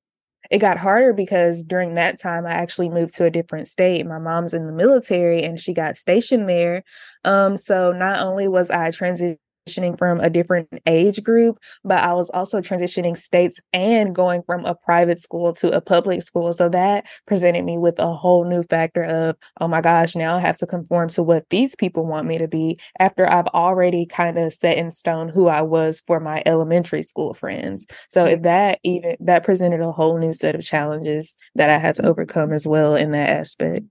it 0.53 0.59
got 0.59 0.77
harder 0.77 1.15
because 1.15 1.65
during 1.65 1.95
that 1.95 2.21
time 2.21 2.47
I 2.47 2.53
actually 2.53 2.91
moved 2.91 3.15
to 3.17 3.25
a 3.25 3.31
different 3.31 3.69
state. 3.69 4.07
My 4.07 4.19
mom's 4.19 4.53
in 4.53 4.67
the 4.67 4.73
military 4.73 5.43
and 5.43 5.59
she 5.59 5.73
got 5.73 5.97
stationed 5.97 6.47
there. 6.47 6.85
Um, 7.25 7.57
so 7.57 7.91
not 7.93 8.21
only 8.21 8.49
was 8.49 8.71
I 8.71 8.91
transitioning 8.91 9.39
transitioning 9.67 9.97
from 9.99 10.21
a 10.21 10.31
different 10.31 10.69
age 10.87 11.23
group, 11.23 11.59
but 11.85 12.03
I 12.03 12.13
was 12.15 12.31
also 12.31 12.61
transitioning 12.61 13.17
states 13.17 13.61
and 13.73 14.15
going 14.15 14.43
from 14.43 14.65
a 14.65 14.75
private 14.75 15.21
school 15.21 15.53
to 15.55 15.73
a 15.73 15.81
public 15.81 16.23
school. 16.23 16.53
So 16.53 16.69
that 16.71 17.07
presented 17.27 17.65
me 17.65 17.79
with 17.79 17.99
a 17.99 18.13
whole 18.13 18.45
new 18.45 18.63
factor 18.65 19.05
of, 19.05 19.37
oh 19.61 19.69
my 19.69 19.81
gosh, 19.81 20.17
now 20.17 20.37
I 20.37 20.41
have 20.41 20.59
to 20.59 20.67
conform 20.67 21.09
to 21.11 21.23
what 21.23 21.49
these 21.51 21.75
people 21.75 22.07
want 22.07 22.27
me 22.27 22.39
to 22.39 22.49
be 22.49 22.79
after 22.99 23.29
I've 23.29 23.49
already 23.49 24.07
kind 24.07 24.39
of 24.39 24.53
set 24.53 24.79
in 24.79 24.91
stone 24.91 25.29
who 25.29 25.49
I 25.49 25.63
was 25.63 26.03
for 26.07 26.21
my 26.21 26.43
elementary 26.47 27.03
school 27.03 27.35
friends. 27.35 27.87
So 28.09 28.25
if 28.25 28.43
that 28.43 28.79
even 28.83 29.17
that 29.21 29.45
presented 29.45 29.81
a 29.81 29.93
whole 29.93 30.19
new 30.19 30.33
set 30.33 30.55
of 30.55 30.65
challenges 30.65 31.37
that 31.55 31.71
I 31.71 31.79
had 31.79 31.95
to 31.97 32.07
overcome 32.07 32.53
as 32.53 32.67
well 32.67 32.95
in 32.95 33.13
that 33.13 33.31
aspect. 33.31 33.83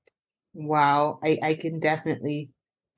Wow, 0.54 1.20
I, 1.24 1.40
I 1.42 1.54
can 1.56 1.80
definitely 1.80 2.50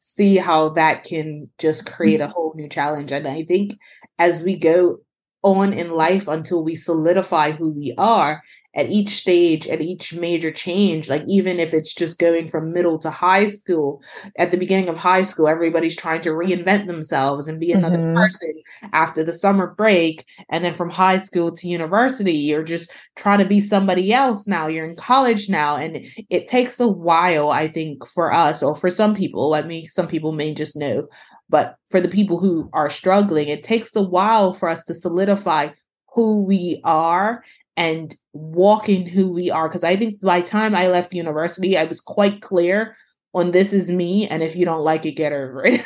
see 0.05 0.35
how 0.35 0.67
that 0.67 1.05
can 1.05 1.49
just 1.57 1.85
create 1.85 2.19
a 2.19 2.25
mm-hmm. 2.25 2.33
whole 2.33 2.53
new 2.55 2.67
challenge. 2.67 3.11
And 3.13 3.25
I 3.25 3.43
think 3.45 3.79
as 4.19 4.43
we 4.43 4.55
go 4.57 4.97
on 5.43 5.71
in 5.71 5.91
life 5.91 6.27
until 6.27 6.61
we 6.61 6.75
solidify 6.75 7.51
who 7.51 7.71
we 7.71 7.95
are 7.97 8.43
at 8.75 8.89
each 8.89 9.09
stage, 9.09 9.67
at 9.67 9.81
each 9.81 10.13
major 10.13 10.51
change, 10.51 11.07
like 11.07 11.23
even 11.27 11.59
if 11.59 11.73
it's 11.73 11.93
just 11.93 12.17
going 12.17 12.47
from 12.47 12.73
middle 12.73 12.97
to 12.97 13.11
high 13.11 13.47
school, 13.47 14.01
at 14.37 14.49
the 14.49 14.57
beginning 14.57 14.89
of 14.89 14.97
high 14.97 15.21
school, 15.21 15.47
everybody's 15.47 15.95
trying 15.95 16.21
to 16.21 16.31
reinvent 16.31 16.87
themselves 16.87 17.47
and 17.47 17.59
be 17.59 17.71
another 17.71 17.99
mm-hmm. 17.99 18.15
person 18.15 18.53
after 18.91 19.23
the 19.23 19.33
summer 19.33 19.75
break. 19.75 20.25
And 20.49 20.65
then 20.65 20.73
from 20.73 20.89
high 20.89 21.17
school 21.17 21.51
to 21.51 21.67
university, 21.67 22.33
you're 22.33 22.63
just 22.63 22.91
trying 23.15 23.39
to 23.39 23.45
be 23.45 23.61
somebody 23.61 24.11
else 24.11 24.47
now. 24.47 24.67
You're 24.67 24.87
in 24.87 24.95
college 24.95 25.49
now. 25.49 25.75
And 25.75 26.05
it 26.29 26.47
takes 26.47 26.79
a 26.79 26.87
while, 26.87 27.51
I 27.51 27.67
think, 27.67 28.05
for 28.07 28.33
us 28.33 28.63
or 28.63 28.73
for 28.73 28.89
some 28.89 29.13
people, 29.13 29.49
let 29.49 29.67
me, 29.67 29.85
some 29.85 30.07
people 30.07 30.31
may 30.31 30.51
just 30.51 30.75
know, 30.75 31.07
but 31.47 31.75
for 31.89 32.01
the 32.01 32.07
people 32.07 32.39
who 32.39 32.71
are 32.73 32.89
struggling, 32.89 33.49
it 33.49 33.61
takes 33.61 33.95
a 33.95 34.01
while 34.01 34.51
for 34.51 34.67
us 34.67 34.83
to 34.85 34.95
solidify 34.95 35.67
who 36.15 36.43
we 36.43 36.81
are 36.83 37.43
and 37.77 38.15
walk 38.33 38.89
in 38.89 39.05
who 39.05 39.31
we 39.31 39.49
are. 39.49 39.69
Because 39.69 39.83
I 39.83 39.95
think 39.95 40.19
by 40.19 40.41
the 40.41 40.47
time 40.47 40.75
I 40.75 40.87
left 40.87 41.13
university, 41.13 41.77
I 41.77 41.85
was 41.85 42.01
quite 42.01 42.41
clear 42.41 42.95
on 43.33 43.51
this 43.51 43.73
is 43.73 43.89
me, 43.89 44.27
and 44.27 44.43
if 44.43 44.55
you 44.55 44.65
don't 44.65 44.83
like 44.83 45.05
it, 45.05 45.13
get 45.13 45.33
over 45.33 45.65
it. 45.65 45.81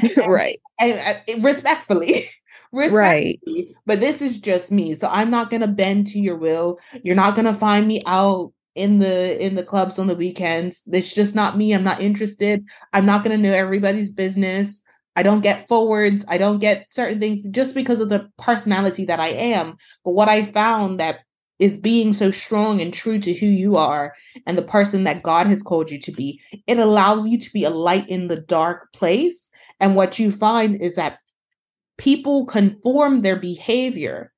right. 0.16 0.60
And, 0.80 1.20
and, 1.28 1.44
respectfully. 1.44 2.30
Respectfully, 2.70 3.40
right. 3.46 3.66
But 3.86 4.00
this 4.00 4.20
is 4.20 4.38
just 4.38 4.70
me. 4.70 4.92
So 4.92 5.08
I'm 5.08 5.30
not 5.30 5.48
gonna 5.48 5.66
bend 5.68 6.06
to 6.08 6.18
your 6.18 6.36
will. 6.36 6.78
You're 7.02 7.16
not 7.16 7.34
gonna 7.34 7.54
find 7.54 7.88
me 7.88 8.02
out 8.04 8.52
in 8.74 8.98
the 8.98 9.42
in 9.42 9.54
the 9.54 9.62
clubs 9.62 9.98
on 9.98 10.06
the 10.06 10.14
weekends. 10.14 10.82
It's 10.92 11.14
just 11.14 11.34
not 11.34 11.56
me. 11.56 11.72
I'm 11.72 11.82
not 11.82 12.02
interested. 12.02 12.62
I'm 12.92 13.06
not 13.06 13.24
gonna 13.24 13.38
know 13.38 13.52
everybody's 13.52 14.12
business. 14.12 14.82
I 15.16 15.22
don't 15.22 15.40
get 15.40 15.66
forwards. 15.66 16.26
I 16.28 16.36
don't 16.36 16.58
get 16.58 16.92
certain 16.92 17.20
things 17.20 17.42
just 17.50 17.74
because 17.74 18.00
of 18.00 18.10
the 18.10 18.28
personality 18.36 19.06
that 19.06 19.18
I 19.18 19.28
am. 19.28 19.76
But 20.04 20.12
what 20.12 20.28
I 20.28 20.42
found 20.42 21.00
that 21.00 21.20
is 21.58 21.76
being 21.76 22.12
so 22.12 22.30
strong 22.30 22.80
and 22.80 22.94
true 22.94 23.18
to 23.18 23.34
who 23.34 23.46
you 23.46 23.76
are 23.76 24.14
and 24.46 24.56
the 24.56 24.62
person 24.62 25.04
that 25.04 25.22
God 25.22 25.46
has 25.46 25.62
called 25.62 25.90
you 25.90 25.98
to 26.00 26.12
be. 26.12 26.40
It 26.66 26.78
allows 26.78 27.26
you 27.26 27.38
to 27.38 27.52
be 27.52 27.64
a 27.64 27.70
light 27.70 28.08
in 28.08 28.28
the 28.28 28.40
dark 28.40 28.92
place. 28.92 29.50
And 29.80 29.96
what 29.96 30.18
you 30.18 30.30
find 30.30 30.80
is 30.80 30.94
that 30.96 31.18
people 31.96 32.46
conform 32.46 33.22
their 33.22 33.36
behavior 33.36 34.32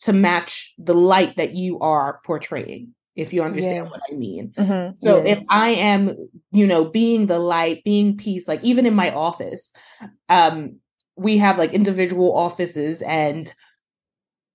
to 0.00 0.12
match 0.12 0.72
the 0.78 0.94
light 0.94 1.36
that 1.36 1.54
you 1.54 1.78
are 1.80 2.20
portraying 2.24 2.94
if 3.14 3.32
you 3.32 3.42
understand 3.42 3.84
yeah. 3.84 3.90
what 3.90 4.00
I 4.10 4.14
mean. 4.14 4.52
Mm-hmm. 4.56 5.06
So 5.06 5.22
yes. 5.22 5.38
if 5.38 5.44
I 5.50 5.70
am, 5.70 6.10
you 6.50 6.66
know, 6.66 6.84
being 6.84 7.26
the 7.26 7.38
light, 7.38 7.84
being 7.84 8.16
peace, 8.16 8.48
like 8.48 8.62
even 8.64 8.86
in 8.86 8.94
my 8.94 9.12
office, 9.12 9.72
um, 10.28 10.76
we 11.16 11.38
have 11.38 11.58
like 11.58 11.72
individual 11.72 12.34
offices 12.36 13.02
and 13.02 13.52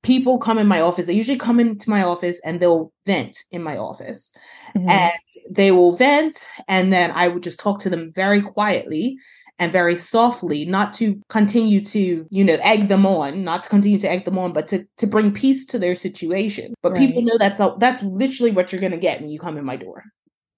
people 0.03 0.37
come 0.39 0.57
in 0.57 0.67
my 0.67 0.81
office. 0.81 1.05
They 1.05 1.13
usually 1.13 1.37
come 1.37 1.59
into 1.59 1.89
my 1.89 2.03
office 2.03 2.39
and 2.45 2.59
they'll 2.59 2.91
vent 3.05 3.37
in 3.51 3.61
my 3.63 3.77
office. 3.77 4.31
Mm-hmm. 4.75 4.89
And 4.89 5.13
they 5.49 5.71
will 5.71 5.93
vent, 5.93 6.47
and 6.67 6.91
then 6.91 7.11
I 7.11 7.27
would 7.29 7.43
just 7.43 7.59
talk 7.59 7.79
to 7.79 7.89
them 7.89 8.11
very 8.13 8.41
quietly 8.41 9.17
and 9.59 9.71
very 9.71 9.95
softly, 9.95 10.65
not 10.65 10.93
to 10.93 11.19
continue 11.29 11.83
to, 11.83 12.27
you 12.29 12.43
know, 12.43 12.57
egg 12.61 12.89
them 12.89 13.05
on, 13.05 13.43
not 13.43 13.63
to 13.63 13.69
continue 13.69 13.97
to 13.97 14.09
egg 14.09 14.25
them 14.25 14.37
on, 14.37 14.53
but 14.53 14.67
to 14.67 14.85
to 14.97 15.07
bring 15.07 15.33
peace 15.33 15.65
to 15.67 15.79
their 15.79 15.95
situation. 15.95 16.75
But 16.83 16.91
right. 16.91 16.99
people 16.99 17.23
know 17.23 17.37
that's 17.39 17.59
a, 17.59 17.75
that's 17.79 18.03
literally 18.03 18.51
what 18.51 18.71
you're 18.71 18.81
going 18.81 18.91
to 18.91 18.97
get 18.97 19.19
when 19.19 19.31
you 19.31 19.39
come 19.39 19.57
in 19.57 19.65
my 19.65 19.77
door. 19.77 20.03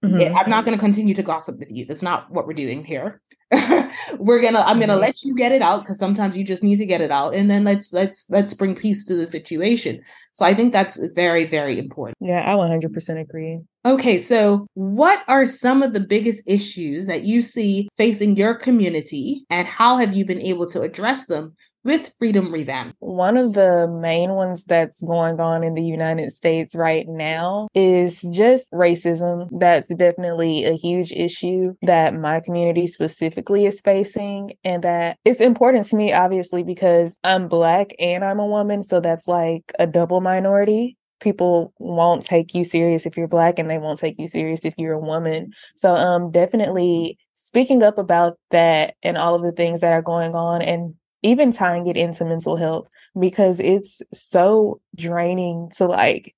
Mm-hmm. 0.04 0.36
I'm 0.36 0.50
not 0.50 0.66
going 0.66 0.78
to 0.78 0.84
continue 0.84 1.14
to 1.16 1.24
gossip 1.24 1.60
with 1.60 1.72
you. 1.72 1.86
That's 1.86 2.02
not 2.02 2.30
what 2.32 2.48
we're 2.48 2.54
doing 2.54 2.84
here. 2.84 3.22
we're 4.20 4.40
gonna 4.40 4.60
i'm 4.60 4.80
gonna 4.80 4.94
mm-hmm. 4.94 5.02
let 5.02 5.24
you 5.24 5.36
get 5.36 5.52
it 5.52 5.62
out 5.62 5.82
because 5.82 5.98
sometimes 5.98 6.38
you 6.38 6.44
just 6.44 6.62
need 6.62 6.76
to 6.76 6.86
get 6.86 7.02
it 7.02 7.10
out 7.10 7.34
and 7.34 7.50
then 7.50 7.64
let's 7.64 7.92
let's 7.94 8.30
let's 8.30 8.54
bring 8.54 8.76
peace 8.76 9.06
to 9.06 9.16
the 9.16 9.26
situation. 9.26 10.02
So 10.34 10.46
i 10.46 10.54
think 10.54 10.72
that's 10.72 11.00
very 11.16 11.46
very 11.46 11.80
important. 11.80 12.18
Yeah 12.22 12.44
i 12.46 12.56
100% 12.56 13.20
agree. 13.20 13.60
Okay 13.86 14.20
so 14.20 14.68
what 14.76 15.24
are 15.28 15.48
some 15.48 15.82
of 15.82 15.94
the 15.94 16.00
biggest 16.00 16.44
issues 16.46 17.08
that 17.08 17.24
you 17.24 17.42
see 17.42 17.90
facing 17.98 18.36
your 18.36 18.54
community 18.54 19.46
and 19.50 19.68
how 19.68 19.98
have 19.98 20.16
you 20.16 20.26
been 20.26 20.42
able 20.42 20.70
to 20.70 20.82
address 20.82 21.26
them 21.26 21.56
with 21.84 22.14
Freedom 22.18 22.52
Revamp? 22.52 22.96
One 23.00 23.38
of 23.38 23.54
the 23.54 23.88
main 23.88 24.32
ones 24.32 24.64
that's 24.66 25.02
going 25.04 25.40
on 25.40 25.64
in 25.64 25.74
the 25.74 25.84
United 25.84 26.32
States 26.32 26.76
right 26.76 27.06
now 27.08 27.68
is 27.74 28.22
just 28.36 28.72
racism. 28.72 29.48
That's 29.60 29.94
definitely 29.96 30.66
a 30.66 30.74
huge 30.74 31.12
issue 31.12 31.76
that 31.82 32.14
my 32.14 32.40
community 32.40 32.88
specifically 32.88 33.66
is 33.66 33.82
facing. 33.82 34.52
And 34.64 34.84
that 34.84 35.18
it's 35.26 35.42
important 35.42 35.88
to 35.88 35.96
me, 35.96 36.14
obviously, 36.14 36.64
because 36.64 37.20
I'm 37.24 37.48
Black 37.48 37.92
and 38.00 38.24
I'm 38.24 38.40
a 38.40 38.46
woman. 38.46 38.84
So 38.84 39.00
that's 39.00 39.28
like 39.28 39.72
a 39.80 39.88
double 39.88 40.22
minority 40.22 40.98
people 41.20 41.74
won't 41.80 42.26
take 42.26 42.54
you 42.54 42.64
serious 42.64 43.06
if 43.06 43.18
you're 43.18 43.28
black 43.28 43.60
and 43.60 43.70
they 43.70 43.78
won't 43.78 44.00
take 44.00 44.16
you 44.18 44.28
serious 44.28 44.64
if 44.64 44.74
you're 44.78 44.94
a 44.94 45.00
woman 45.00 45.52
so 45.76 45.94
um 45.96 46.32
definitely 46.32 47.18
speaking 47.34 47.84
up 47.84 47.98
about 47.98 48.38
that 48.52 48.96
and 49.04 49.18
all 49.18 49.36
of 49.36 49.42
the 49.42 49.52
things 49.52 49.82
that 49.82 49.94
are 49.94 50.02
going 50.02 50.34
on 50.34 50.62
and 50.62 50.94
even 51.22 51.52
tying 51.52 51.88
it 51.88 51.98
into 51.98 52.26
mental 52.26 52.56
health 52.56 52.88
because 53.20 53.60
it's 53.60 54.02
so 54.14 54.80
draining 54.96 55.70
to 55.76 55.86
like 55.86 56.36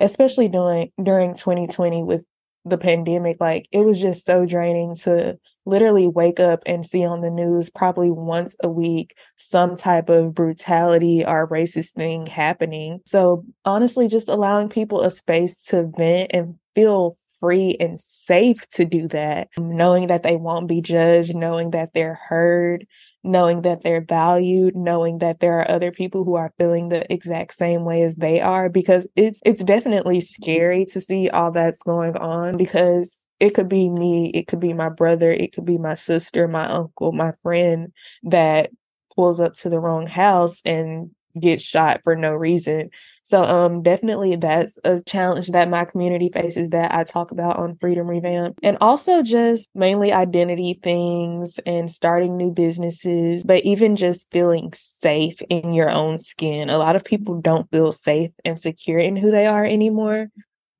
especially 0.00 0.48
during 0.48 0.90
during 1.02 1.34
2020 1.34 2.02
with 2.02 2.24
the 2.64 2.78
pandemic 2.78 3.36
like 3.40 3.66
it 3.72 3.80
was 3.80 4.00
just 4.00 4.24
so 4.24 4.46
draining 4.46 4.94
to 4.94 5.36
literally 5.66 6.06
wake 6.06 6.38
up 6.38 6.62
and 6.64 6.86
see 6.86 7.04
on 7.04 7.20
the 7.20 7.30
news 7.30 7.68
probably 7.70 8.10
once 8.10 8.54
a 8.62 8.68
week 8.68 9.14
some 9.36 9.76
type 9.76 10.08
of 10.08 10.32
brutality 10.32 11.24
or 11.24 11.48
racist 11.48 11.90
thing 11.90 12.26
happening. 12.26 13.00
So 13.04 13.44
honestly 13.64 14.06
just 14.06 14.28
allowing 14.28 14.68
people 14.68 15.02
a 15.02 15.10
space 15.10 15.64
to 15.66 15.90
vent 15.96 16.30
and 16.32 16.54
feel 16.74 17.16
free 17.42 17.76
and 17.78 18.00
safe 18.00 18.66
to 18.70 18.86
do 18.86 19.06
that 19.08 19.48
knowing 19.58 20.06
that 20.06 20.22
they 20.22 20.36
won't 20.36 20.68
be 20.68 20.80
judged 20.80 21.34
knowing 21.34 21.72
that 21.72 21.92
they're 21.92 22.18
heard 22.28 22.86
knowing 23.24 23.62
that 23.62 23.82
they're 23.82 24.04
valued, 24.04 24.74
knowing 24.74 25.18
that 25.18 25.40
there 25.40 25.60
are 25.60 25.70
other 25.70 25.92
people 25.92 26.24
who 26.24 26.34
are 26.34 26.52
feeling 26.58 26.88
the 26.88 27.10
exact 27.12 27.54
same 27.54 27.84
way 27.84 28.02
as 28.02 28.16
they 28.16 28.40
are 28.40 28.68
because 28.68 29.06
it's 29.16 29.40
it's 29.44 29.62
definitely 29.62 30.20
scary 30.20 30.84
to 30.86 31.00
see 31.00 31.28
all 31.30 31.50
that's 31.50 31.82
going 31.82 32.16
on 32.16 32.56
because 32.56 33.24
it 33.38 33.50
could 33.50 33.68
be 33.68 33.88
me, 33.88 34.30
it 34.34 34.46
could 34.46 34.60
be 34.60 34.72
my 34.72 34.88
brother, 34.88 35.30
it 35.30 35.52
could 35.52 35.64
be 35.64 35.78
my 35.78 35.94
sister, 35.94 36.48
my 36.48 36.66
uncle, 36.68 37.12
my 37.12 37.32
friend 37.42 37.92
that 38.24 38.70
pulls 39.14 39.40
up 39.40 39.54
to 39.54 39.68
the 39.68 39.78
wrong 39.78 40.06
house 40.06 40.60
and 40.64 41.10
gets 41.40 41.62
shot 41.62 42.00
for 42.04 42.16
no 42.16 42.32
reason. 42.32 42.90
So 43.24 43.44
um 43.44 43.82
definitely 43.82 44.36
that's 44.36 44.78
a 44.84 45.00
challenge 45.00 45.48
that 45.48 45.70
my 45.70 45.84
community 45.84 46.30
faces 46.32 46.70
that 46.70 46.92
I 46.92 47.04
talk 47.04 47.30
about 47.30 47.56
on 47.56 47.76
Freedom 47.80 48.06
Revamp. 48.06 48.58
And 48.62 48.76
also 48.80 49.22
just 49.22 49.68
mainly 49.74 50.12
identity 50.12 50.78
things 50.82 51.58
and 51.64 51.90
starting 51.90 52.36
new 52.36 52.50
businesses, 52.50 53.44
but 53.44 53.64
even 53.64 53.96
just 53.96 54.30
feeling 54.30 54.72
safe 54.74 55.40
in 55.48 55.72
your 55.72 55.90
own 55.90 56.18
skin. 56.18 56.68
A 56.68 56.78
lot 56.78 56.96
of 56.96 57.04
people 57.04 57.40
don't 57.40 57.70
feel 57.70 57.92
safe 57.92 58.32
and 58.44 58.58
secure 58.58 58.98
in 58.98 59.16
who 59.16 59.30
they 59.30 59.46
are 59.46 59.64
anymore. 59.64 60.28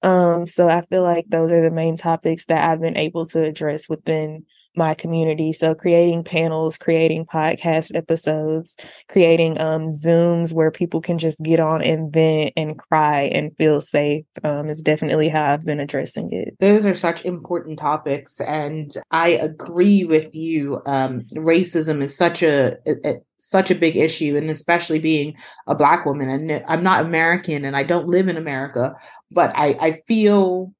Um 0.02 0.46
so 0.46 0.68
I 0.68 0.82
feel 0.86 1.02
like 1.02 1.26
those 1.28 1.52
are 1.52 1.62
the 1.62 1.70
main 1.70 1.96
topics 1.96 2.46
that 2.46 2.70
I've 2.70 2.80
been 2.80 2.96
able 2.96 3.24
to 3.26 3.42
address 3.42 3.88
within 3.88 4.44
my 4.76 4.94
community. 4.94 5.52
So 5.52 5.74
creating 5.74 6.24
panels, 6.24 6.78
creating 6.78 7.26
podcast 7.26 7.94
episodes, 7.94 8.76
creating 9.08 9.60
um, 9.60 9.88
Zooms 9.88 10.52
where 10.52 10.70
people 10.70 11.00
can 11.00 11.18
just 11.18 11.42
get 11.42 11.60
on 11.60 11.82
and 11.82 12.12
vent 12.12 12.52
and 12.56 12.78
cry 12.78 13.22
and 13.22 13.56
feel 13.56 13.80
safe 13.80 14.24
um, 14.44 14.68
is 14.68 14.82
definitely 14.82 15.28
how 15.28 15.52
I've 15.52 15.64
been 15.64 15.80
addressing 15.80 16.32
it. 16.32 16.56
Those 16.60 16.86
are 16.86 16.94
such 16.94 17.24
important 17.24 17.78
topics. 17.78 18.40
And 18.40 18.92
I 19.10 19.30
agree 19.30 20.04
with 20.04 20.34
you. 20.34 20.80
Um, 20.86 21.22
racism 21.34 22.02
is 22.02 22.16
such 22.16 22.42
a, 22.42 22.76
a 22.86 23.14
such 23.38 23.72
a 23.72 23.74
big 23.74 23.96
issue 23.96 24.36
and 24.36 24.48
especially 24.50 25.00
being 25.00 25.34
a 25.66 25.74
black 25.74 26.06
woman 26.06 26.28
and 26.28 26.64
i'm 26.68 26.84
not 26.84 27.04
american 27.04 27.64
and 27.64 27.76
i 27.76 27.82
don't 27.82 28.06
live 28.06 28.28
in 28.28 28.36
america 28.36 28.94
but 29.32 29.50
i 29.56 29.74
i 29.80 30.00
feel 30.06 30.72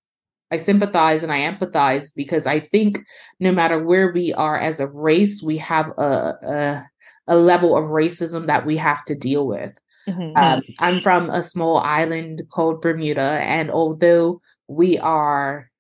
I 0.53 0.59
sympathize 0.59 1.23
and 1.23 1.33
I 1.33 1.41
empathize 1.41 2.13
because 2.15 2.47
I 2.47 2.61
think 2.61 3.01
no 3.41 3.53
matter 3.53 3.83
where 3.83 4.13
we 4.13 4.35
are 4.35 4.59
as 4.59 4.81
a 4.81 4.87
race, 4.87 5.43
we 5.43 5.57
have 5.59 5.89
a 5.97 6.03
a, 6.03 6.87
a 7.27 7.37
level 7.37 7.77
of 7.77 7.87
racism 7.87 8.47
that 8.47 8.67
we 8.67 8.77
have 8.77 9.03
to 9.07 9.15
deal 9.15 9.47
with. 9.47 9.73
Mm-hmm. 10.07 10.37
Um, 10.37 10.63
I'm 10.79 11.01
from 11.01 11.31
a 11.31 11.43
small 11.43 11.79
island 11.79 12.43
called 12.51 12.83
Bermuda, 12.83 13.41
and 13.43 13.71
although 13.71 14.43
we 14.69 14.99
are, 14.99 15.71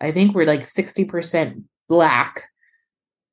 I 0.00 0.12
think 0.12 0.34
we're 0.34 0.44
like 0.44 0.66
sixty 0.66 1.06
percent 1.06 1.64
black, 1.88 2.44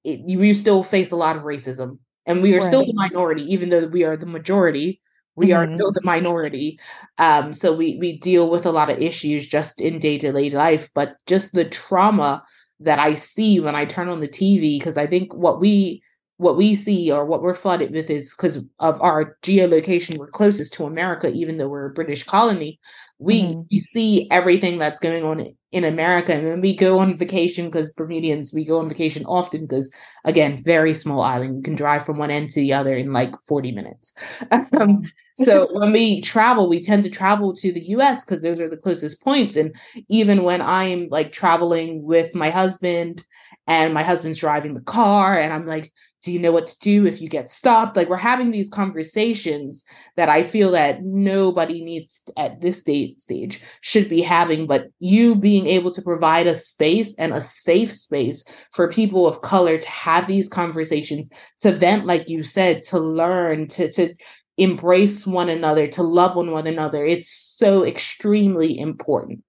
it, 0.05 0.21
we 0.23 0.53
still 0.53 0.83
face 0.83 1.11
a 1.11 1.17
lot 1.17 1.35
of 1.35 1.43
racism, 1.43 1.97
and 2.25 2.41
we 2.41 2.53
are 2.53 2.59
right. 2.59 2.67
still 2.67 2.85
the 2.85 2.93
minority, 2.93 3.43
even 3.51 3.69
though 3.69 3.87
we 3.87 4.05
are 4.05 4.15
the 4.15 4.25
majority 4.25 5.01
we 5.35 5.47
mm-hmm. 5.47 5.57
are 5.57 5.69
still 5.69 5.91
the 5.91 6.01
minority 6.03 6.79
um, 7.17 7.53
so 7.53 7.73
we 7.73 7.97
we 7.97 8.17
deal 8.17 8.49
with 8.49 8.65
a 8.65 8.71
lot 8.71 8.89
of 8.89 9.01
issues 9.01 9.47
just 9.47 9.81
in 9.81 9.99
day-to-day 9.99 10.49
life 10.49 10.89
but 10.93 11.17
just 11.27 11.53
the 11.53 11.65
trauma 11.65 12.43
that 12.79 12.99
i 12.99 13.13
see 13.13 13.59
when 13.59 13.75
i 13.75 13.85
turn 13.85 14.09
on 14.09 14.19
the 14.19 14.27
tv 14.27 14.79
because 14.79 14.97
i 14.97 15.05
think 15.05 15.33
what 15.33 15.59
we 15.59 16.01
what 16.37 16.57
we 16.57 16.75
see 16.75 17.09
or 17.11 17.25
what 17.25 17.41
we're 17.41 17.53
flooded 17.53 17.91
with 17.91 18.09
is 18.09 18.33
because 18.33 18.67
of 18.79 19.01
our 19.01 19.37
geolocation 19.41 20.17
we're 20.17 20.27
closest 20.27 20.73
to 20.73 20.85
america 20.85 21.31
even 21.31 21.57
though 21.57 21.69
we're 21.69 21.89
a 21.89 21.93
british 21.93 22.23
colony 22.23 22.79
we 23.17 23.43
mm-hmm. 23.43 23.61
we 23.71 23.79
see 23.79 24.27
everything 24.29 24.77
that's 24.77 24.99
going 24.99 25.23
on 25.23 25.47
in 25.71 25.83
america 25.83 26.33
and 26.33 26.45
when 26.45 26.61
we 26.61 26.75
go 26.75 26.99
on 26.99 27.17
vacation 27.17 27.65
because 27.65 27.93
bermudians 27.93 28.53
we 28.53 28.65
go 28.65 28.79
on 28.79 28.89
vacation 28.89 29.25
often 29.25 29.61
because 29.61 29.91
again 30.25 30.61
very 30.63 30.93
small 30.93 31.21
island 31.21 31.55
you 31.55 31.61
can 31.61 31.75
drive 31.75 32.05
from 32.05 32.17
one 32.17 32.31
end 32.31 32.49
to 32.49 32.59
the 32.59 32.73
other 32.73 32.95
in 32.95 33.13
like 33.13 33.33
40 33.47 33.71
minutes 33.71 34.13
um, 34.51 35.03
so 35.35 35.67
when 35.79 35.93
we 35.93 36.21
travel 36.21 36.67
we 36.67 36.81
tend 36.81 37.03
to 37.03 37.09
travel 37.09 37.53
to 37.53 37.71
the 37.71 37.81
us 37.81 38.25
because 38.25 38.41
those 38.41 38.59
are 38.59 38.69
the 38.69 38.77
closest 38.77 39.23
points 39.23 39.55
and 39.55 39.73
even 40.09 40.43
when 40.43 40.61
i'm 40.61 41.07
like 41.09 41.31
traveling 41.31 42.03
with 42.03 42.35
my 42.35 42.49
husband 42.49 43.23
and 43.67 43.93
my 43.93 44.03
husband's 44.03 44.39
driving 44.39 44.73
the 44.73 44.81
car 44.81 45.39
and 45.39 45.53
i'm 45.53 45.65
like 45.65 45.91
do 46.25 46.31
you 46.31 46.39
know 46.39 46.51
what 46.51 46.67
to 46.67 46.79
do 46.79 47.05
if 47.05 47.21
you 47.21 47.29
get 47.29 47.49
stopped? 47.49 47.95
Like 47.95 48.09
we're 48.09 48.17
having 48.17 48.51
these 48.51 48.69
conversations 48.69 49.85
that 50.15 50.29
i 50.29 50.43
feel 50.43 50.71
that 50.71 51.03
nobody 51.03 51.83
needs 51.83 52.23
at 52.37 52.61
this 52.61 52.81
state 52.81 53.21
stage 53.21 53.61
should 53.81 54.09
be 54.09 54.21
having 54.21 54.65
but 54.67 54.87
you 54.99 55.35
being 55.35 55.67
able 55.67 55.91
to 55.91 56.01
provide 56.01 56.47
a 56.47 56.55
space 56.55 57.13
and 57.17 57.33
a 57.33 57.41
safe 57.41 57.93
space 57.93 58.43
for 58.71 58.91
people 58.91 59.27
of 59.27 59.41
color 59.41 59.77
to 59.77 59.89
have 59.89 60.27
these 60.27 60.49
conversations 60.49 61.29
to 61.59 61.71
vent 61.71 62.05
like 62.05 62.29
you 62.29 62.43
said 62.43 62.81
to 62.83 62.99
learn 62.99 63.67
to 63.67 63.91
to 63.91 64.13
embrace 64.57 65.27
one 65.27 65.49
another 65.49 65.85
to 65.85 66.01
love 66.01 66.37
one, 66.37 66.51
one 66.51 66.65
another. 66.65 67.05
It's 67.05 67.29
so 67.29 67.83
extremely 67.83 68.79
important. 68.79 69.43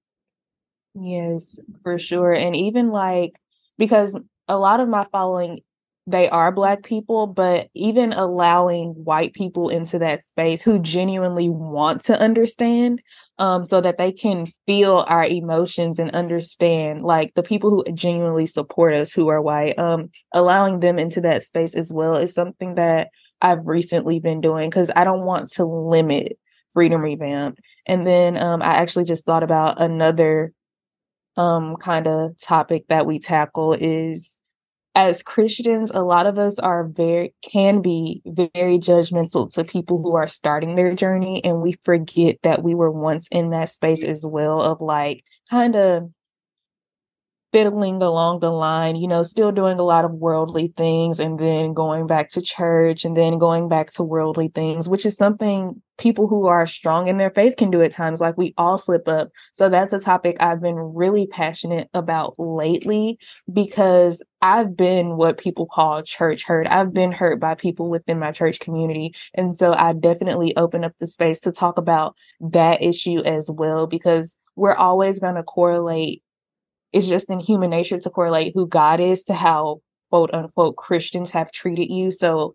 Yes 0.94 1.60
for 1.82 1.98
sure. 1.98 2.32
And 2.32 2.56
even 2.56 2.90
like 2.90 3.38
because 3.78 4.18
a 4.48 4.58
lot 4.58 4.80
of 4.80 4.88
my 4.88 5.06
following 5.12 5.60
they 6.06 6.28
are 6.28 6.52
black 6.52 6.82
people 6.82 7.26
but 7.26 7.68
even 7.74 8.12
allowing 8.12 8.90
white 8.90 9.32
people 9.34 9.68
into 9.68 9.98
that 9.98 10.22
space 10.22 10.62
who 10.62 10.78
genuinely 10.78 11.48
want 11.48 12.00
to 12.00 12.18
understand 12.18 13.00
um 13.38 13.64
so 13.64 13.80
that 13.80 13.98
they 13.98 14.12
can 14.12 14.46
feel 14.66 15.04
our 15.08 15.24
emotions 15.24 15.98
and 15.98 16.10
understand 16.12 17.02
like 17.02 17.34
the 17.34 17.42
people 17.42 17.70
who 17.70 17.84
genuinely 17.92 18.46
support 18.46 18.94
us 18.94 19.12
who 19.12 19.28
are 19.28 19.42
white 19.42 19.78
um 19.78 20.08
allowing 20.32 20.80
them 20.80 20.98
into 20.98 21.20
that 21.20 21.42
space 21.42 21.74
as 21.74 21.92
well 21.92 22.16
is 22.16 22.32
something 22.32 22.74
that 22.76 23.08
I've 23.42 23.66
recently 23.66 24.20
been 24.20 24.40
doing 24.40 24.70
cuz 24.70 24.90
I 24.94 25.04
don't 25.04 25.24
want 25.24 25.50
to 25.52 25.64
limit 25.64 26.38
freedom 26.72 27.00
revamp. 27.00 27.58
And 27.86 28.06
then 28.06 28.36
um 28.36 28.62
I 28.62 28.76
actually 28.76 29.04
just 29.04 29.24
thought 29.24 29.42
about 29.42 29.80
another 29.80 30.52
um 31.36 31.76
kind 31.76 32.06
of 32.06 32.38
topic 32.40 32.84
that 32.88 33.06
we 33.06 33.18
tackle 33.18 33.74
is 33.74 34.38
as 34.96 35.22
Christians, 35.22 35.92
a 35.94 36.00
lot 36.00 36.26
of 36.26 36.38
us 36.38 36.58
are 36.58 36.84
very 36.84 37.34
can 37.42 37.82
be 37.82 38.22
very 38.24 38.78
judgmental 38.78 39.52
to 39.52 39.62
people 39.62 40.00
who 40.00 40.16
are 40.16 40.26
starting 40.26 40.74
their 40.74 40.94
journey 40.94 41.44
and 41.44 41.60
we 41.60 41.74
forget 41.84 42.38
that 42.42 42.62
we 42.62 42.74
were 42.74 42.90
once 42.90 43.28
in 43.30 43.50
that 43.50 43.68
space 43.68 44.02
as 44.02 44.24
well 44.26 44.62
of 44.62 44.80
like 44.80 45.22
kind 45.50 45.76
of 45.76 46.10
fiddling 47.56 48.02
along 48.02 48.40
the 48.40 48.50
line, 48.50 48.96
you 48.96 49.08
know, 49.08 49.22
still 49.22 49.52
doing 49.52 49.78
a 49.78 49.82
lot 49.82 50.04
of 50.04 50.12
worldly 50.12 50.72
things 50.76 51.18
and 51.20 51.38
then 51.38 51.72
going 51.72 52.06
back 52.06 52.28
to 52.28 52.42
church 52.42 53.04
and 53.04 53.16
then 53.16 53.38
going 53.38 53.68
back 53.68 53.90
to 53.90 54.02
worldly 54.02 54.48
things, 54.48 54.88
which 54.88 55.06
is 55.06 55.16
something 55.16 55.80
people 55.96 56.28
who 56.28 56.46
are 56.46 56.66
strong 56.66 57.08
in 57.08 57.16
their 57.16 57.30
faith 57.30 57.56
can 57.56 57.70
do 57.70 57.80
at 57.80 57.92
times. 57.92 58.20
Like 58.20 58.36
we 58.36 58.52
all 58.58 58.76
slip 58.76 59.08
up. 59.08 59.30
So 59.54 59.68
that's 59.68 59.94
a 59.94 60.00
topic 60.00 60.36
I've 60.38 60.60
been 60.60 60.76
really 60.76 61.26
passionate 61.26 61.88
about 61.94 62.34
lately 62.38 63.18
because 63.50 64.20
I've 64.46 64.76
been 64.76 65.16
what 65.16 65.38
people 65.38 65.66
call 65.66 66.04
church 66.04 66.44
hurt. 66.44 66.68
I've 66.68 66.94
been 66.94 67.10
hurt 67.10 67.40
by 67.40 67.56
people 67.56 67.90
within 67.90 68.20
my 68.20 68.30
church 68.30 68.60
community. 68.60 69.12
And 69.34 69.52
so 69.52 69.74
I 69.74 69.92
definitely 69.92 70.56
open 70.56 70.84
up 70.84 70.92
the 71.00 71.08
space 71.08 71.40
to 71.40 71.52
talk 71.52 71.78
about 71.78 72.14
that 72.40 72.80
issue 72.80 73.18
as 73.24 73.50
well 73.50 73.88
because 73.88 74.36
we're 74.54 74.76
always 74.76 75.18
going 75.18 75.34
to 75.34 75.42
correlate 75.42 76.22
it's 76.92 77.08
just 77.08 77.28
in 77.28 77.40
human 77.40 77.70
nature 77.70 77.98
to 77.98 78.08
correlate 78.08 78.52
who 78.54 78.68
God 78.68 79.00
is 79.00 79.24
to 79.24 79.34
how 79.34 79.80
quote 80.10 80.32
unquote 80.32 80.76
Christians 80.76 81.32
have 81.32 81.50
treated 81.50 81.90
you. 81.90 82.12
So 82.12 82.54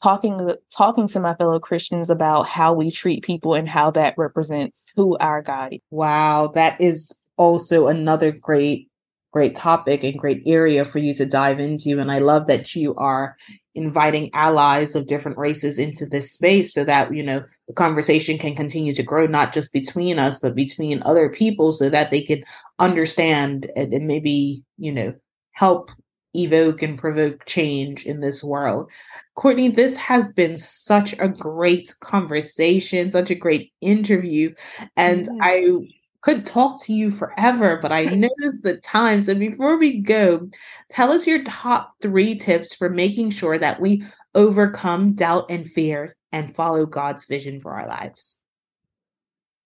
talking 0.00 0.52
talking 0.74 1.08
to 1.08 1.20
my 1.20 1.34
fellow 1.34 1.58
Christians 1.58 2.10
about 2.10 2.44
how 2.44 2.72
we 2.72 2.92
treat 2.92 3.24
people 3.24 3.54
and 3.54 3.68
how 3.68 3.90
that 3.90 4.14
represents 4.16 4.92
who 4.94 5.18
our 5.18 5.42
God 5.42 5.72
is. 5.72 5.80
Wow, 5.90 6.52
that 6.54 6.80
is 6.80 7.12
also 7.36 7.88
another 7.88 8.30
great 8.30 8.88
great 9.34 9.56
topic 9.56 10.04
and 10.04 10.16
great 10.16 10.40
area 10.46 10.84
for 10.84 11.00
you 11.00 11.12
to 11.12 11.26
dive 11.26 11.58
into 11.58 11.98
and 11.98 12.12
I 12.12 12.20
love 12.20 12.46
that 12.46 12.76
you 12.76 12.94
are 12.94 13.36
inviting 13.74 14.32
allies 14.32 14.94
of 14.94 15.08
different 15.08 15.36
races 15.36 15.76
into 15.76 16.06
this 16.06 16.30
space 16.30 16.72
so 16.72 16.84
that 16.84 17.12
you 17.12 17.20
know 17.20 17.42
the 17.66 17.74
conversation 17.74 18.38
can 18.38 18.54
continue 18.54 18.94
to 18.94 19.02
grow 19.02 19.26
not 19.26 19.52
just 19.52 19.72
between 19.72 20.20
us 20.20 20.38
but 20.38 20.54
between 20.54 21.02
other 21.02 21.28
people 21.28 21.72
so 21.72 21.90
that 21.90 22.12
they 22.12 22.22
can 22.22 22.44
understand 22.78 23.68
and, 23.74 23.92
and 23.92 24.06
maybe 24.06 24.62
you 24.78 24.92
know 24.92 25.12
help 25.50 25.90
evoke 26.34 26.80
and 26.80 26.96
provoke 26.96 27.44
change 27.44 28.06
in 28.06 28.20
this 28.20 28.44
world 28.44 28.88
kourtney 29.36 29.74
this 29.74 29.96
has 29.96 30.32
been 30.32 30.56
such 30.56 31.12
a 31.18 31.28
great 31.28 31.92
conversation 31.98 33.10
such 33.10 33.30
a 33.32 33.34
great 33.34 33.72
interview 33.80 34.54
and 34.96 35.26
yes. 35.26 35.36
i 35.42 35.76
could 36.24 36.46
talk 36.46 36.82
to 36.82 36.94
you 36.94 37.10
forever, 37.10 37.78
but 37.80 37.92
I 37.92 38.04
noticed 38.06 38.62
the 38.62 38.78
time. 38.78 39.20
So 39.20 39.34
before 39.34 39.78
we 39.78 39.98
go, 39.98 40.48
tell 40.88 41.12
us 41.12 41.26
your 41.26 41.44
top 41.44 41.94
three 42.00 42.34
tips 42.34 42.74
for 42.74 42.88
making 42.88 43.30
sure 43.30 43.58
that 43.58 43.80
we 43.80 44.04
overcome 44.34 45.12
doubt 45.12 45.50
and 45.50 45.68
fear 45.68 46.16
and 46.32 46.52
follow 46.52 46.86
God's 46.86 47.26
vision 47.26 47.60
for 47.60 47.74
our 47.74 47.86
lives. 47.86 48.40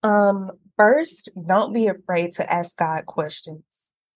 Um, 0.02 0.50
first, 0.76 1.30
don't 1.46 1.72
be 1.72 1.86
afraid 1.86 2.32
to 2.32 2.52
ask 2.52 2.76
God 2.76 3.06
questions. 3.06 3.62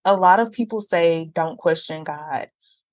A 0.05 0.15
lot 0.17 0.41
of 0.41 0.53
people 0.53 0.81
say 0.81 1.31
don't 1.33 1.57
question 1.57 2.05
God. 2.05 2.49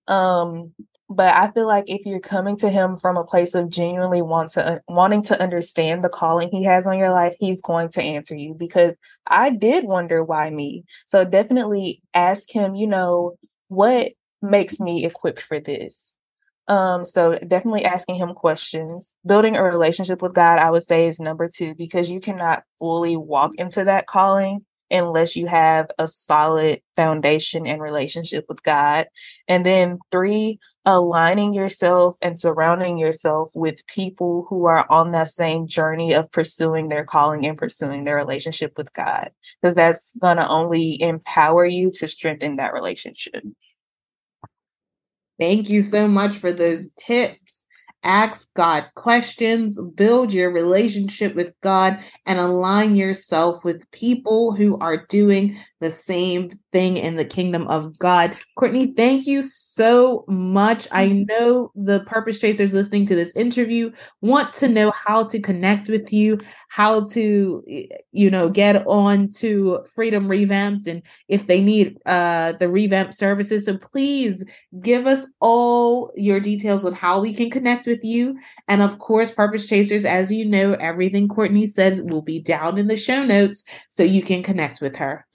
Um, 0.08 0.74
but 1.10 1.34
I 1.34 1.50
feel 1.52 1.68
like 1.68 1.86
if 1.88 2.06
you're 2.06 2.20
coming 2.20 2.56
to 2.58 2.70
him 2.70 2.96
from 2.96 3.18
a 3.18 3.24
place 3.24 3.56
of 3.56 3.70
genuinely 3.70 4.22
want 4.22 4.52
to 4.52 4.82
wanting 4.88 5.24
to 5.24 5.42
understand 5.42 6.04
the 6.04 6.10
calling 6.10 6.50
he 6.52 6.64
has 6.66 6.86
on 6.86 7.00
your 7.00 7.12
life, 7.12 7.36
he's 7.40 7.62
going 7.62 7.90
to 7.90 8.02
answer 8.02 8.36
you 8.36 8.54
because 8.54 8.94
I 9.26 9.50
did 9.50 9.86
wonder 9.86 10.24
why 10.24 10.52
me. 10.52 10.86
So 11.08 11.26
definitely 11.26 12.02
ask 12.14 12.50
him, 12.52 12.76
you 12.76 12.86
know, 12.86 13.38
what 13.70 14.12
makes 14.44 14.80
me 14.80 15.04
equipped 15.04 15.42
for 15.42 15.60
this? 15.60 16.16
Um, 16.68 17.04
so 17.04 17.40
definitely 17.40 17.86
asking 17.86 18.16
him 18.16 18.36
questions. 18.36 19.16
Building 19.26 19.56
a 19.56 19.64
relationship 19.64 20.22
with 20.22 20.36
God, 20.36 20.60
I 20.60 20.70
would 20.70 20.84
say, 20.84 21.08
is 21.08 21.20
number 21.20 21.50
two 21.50 21.74
because 21.74 22.12
you 22.12 22.20
cannot 22.20 22.62
fully 22.78 23.18
walk 23.18 23.56
into 23.56 23.84
that 23.86 24.06
calling 24.06 24.64
unless 24.92 25.36
you 25.36 25.48
have 25.48 25.90
a 25.98 26.08
solid 26.08 26.82
foundation 26.96 27.68
and 27.68 27.82
relationship 27.82 28.46
with 28.50 28.64
God. 28.64 29.08
And 29.48 29.66
then 29.66 30.00
three, 30.12 30.60
aligning 30.86 31.54
yourself 31.54 32.16
and 32.22 32.40
surrounding 32.40 32.98
yourself 32.98 33.52
with 33.54 33.86
people 33.88 34.48
who 34.50 34.66
are 34.66 34.90
on 34.90 35.12
that 35.12 35.28
same 35.28 35.68
journey 35.68 36.14
of 36.14 36.32
pursuing 36.32 36.90
their 36.90 37.04
calling 37.04 37.46
and 37.46 37.58
pursuing 37.58 38.06
their 38.06 38.16
relationship 38.16 38.78
with 38.78 38.92
God, 38.94 39.30
because 39.62 39.76
that's 39.76 40.14
going 40.20 40.38
to 40.38 40.48
only 40.48 41.02
empower 41.02 41.66
you 41.66 41.92
to 42.00 42.08
strengthen 42.08 42.56
that 42.56 42.74
relationship. 42.74 43.44
Thank 45.40 45.70
you 45.70 45.82
so 45.82 46.08
much 46.08 46.36
for 46.36 46.52
those 46.52 46.92
tips. 46.94 47.64
Ask 48.04 48.54
God 48.54 48.86
questions, 48.96 49.82
build 49.96 50.32
your 50.32 50.52
relationship 50.52 51.36
with 51.36 51.54
God, 51.62 52.00
and 52.26 52.40
align 52.40 52.96
yourself 52.96 53.66
with 53.66 53.90
people 53.92 54.54
who 54.54 54.78
are 54.80 55.06
doing 55.08 55.58
the 55.82 55.92
same 55.92 56.52
thing 56.72 56.98
in 56.98 57.16
the 57.16 57.26
kingdom 57.26 57.68
of 57.68 57.98
God. 57.98 58.36
Kourtney, 58.58 58.96
thank 58.96 59.26
you 59.26 59.42
so 59.42 60.26
much. 60.28 60.88
I 60.92 61.08
mm-hmm. 61.08 61.24
know 61.28 61.72
the 61.76 62.02
purpose 62.02 62.40
chasers 62.40 62.74
listening 62.74 63.06
to 63.08 63.16
this 63.16 63.36
interview 63.36 63.92
want 64.22 64.54
to 64.56 64.68
know 64.68 64.92
how 64.92 65.24
to 65.26 65.40
connect 65.40 65.90
with 65.90 66.12
you, 66.12 66.40
how 66.70 67.06
to, 67.08 67.64
you 68.12 68.30
know, 68.30 68.50
get 68.50 68.86
on 68.88 69.30
to 69.38 69.80
Freedom 69.94 70.28
Revamped 70.28 70.88
and 70.88 71.02
if 71.28 71.48
they 71.48 71.62
need 71.62 71.98
uh, 72.06 72.54
the 72.54 72.70
revamp 72.70 73.14
services. 73.14 73.66
So 73.66 73.78
please 73.78 74.46
give 74.82 75.08
us 75.08 75.32
all 75.40 76.12
your 76.16 76.40
details 76.40 76.84
on 76.86 76.94
how 76.94 77.22
we 77.22 77.34
can 77.34 77.50
connect 77.50 77.88
with 77.90 78.04
you. 78.04 78.40
And 78.70 78.82
of 78.82 79.00
course, 79.00 79.32
Purpose 79.32 79.68
Chasers, 79.68 80.06
as 80.06 80.32
you 80.32 80.46
know, 80.46 80.74
everything 80.74 81.28
Kourtney 81.28 81.68
says 81.68 82.02
will 82.02 82.22
be 82.22 82.40
down 82.40 82.78
in 82.78 82.88
the 82.88 82.96
show 82.96 83.26
notes 83.26 83.66
so 83.90 84.04
you 84.04 84.22
can 84.22 84.44
connect 84.44 84.80
with 84.80 84.96
her. 84.96 85.26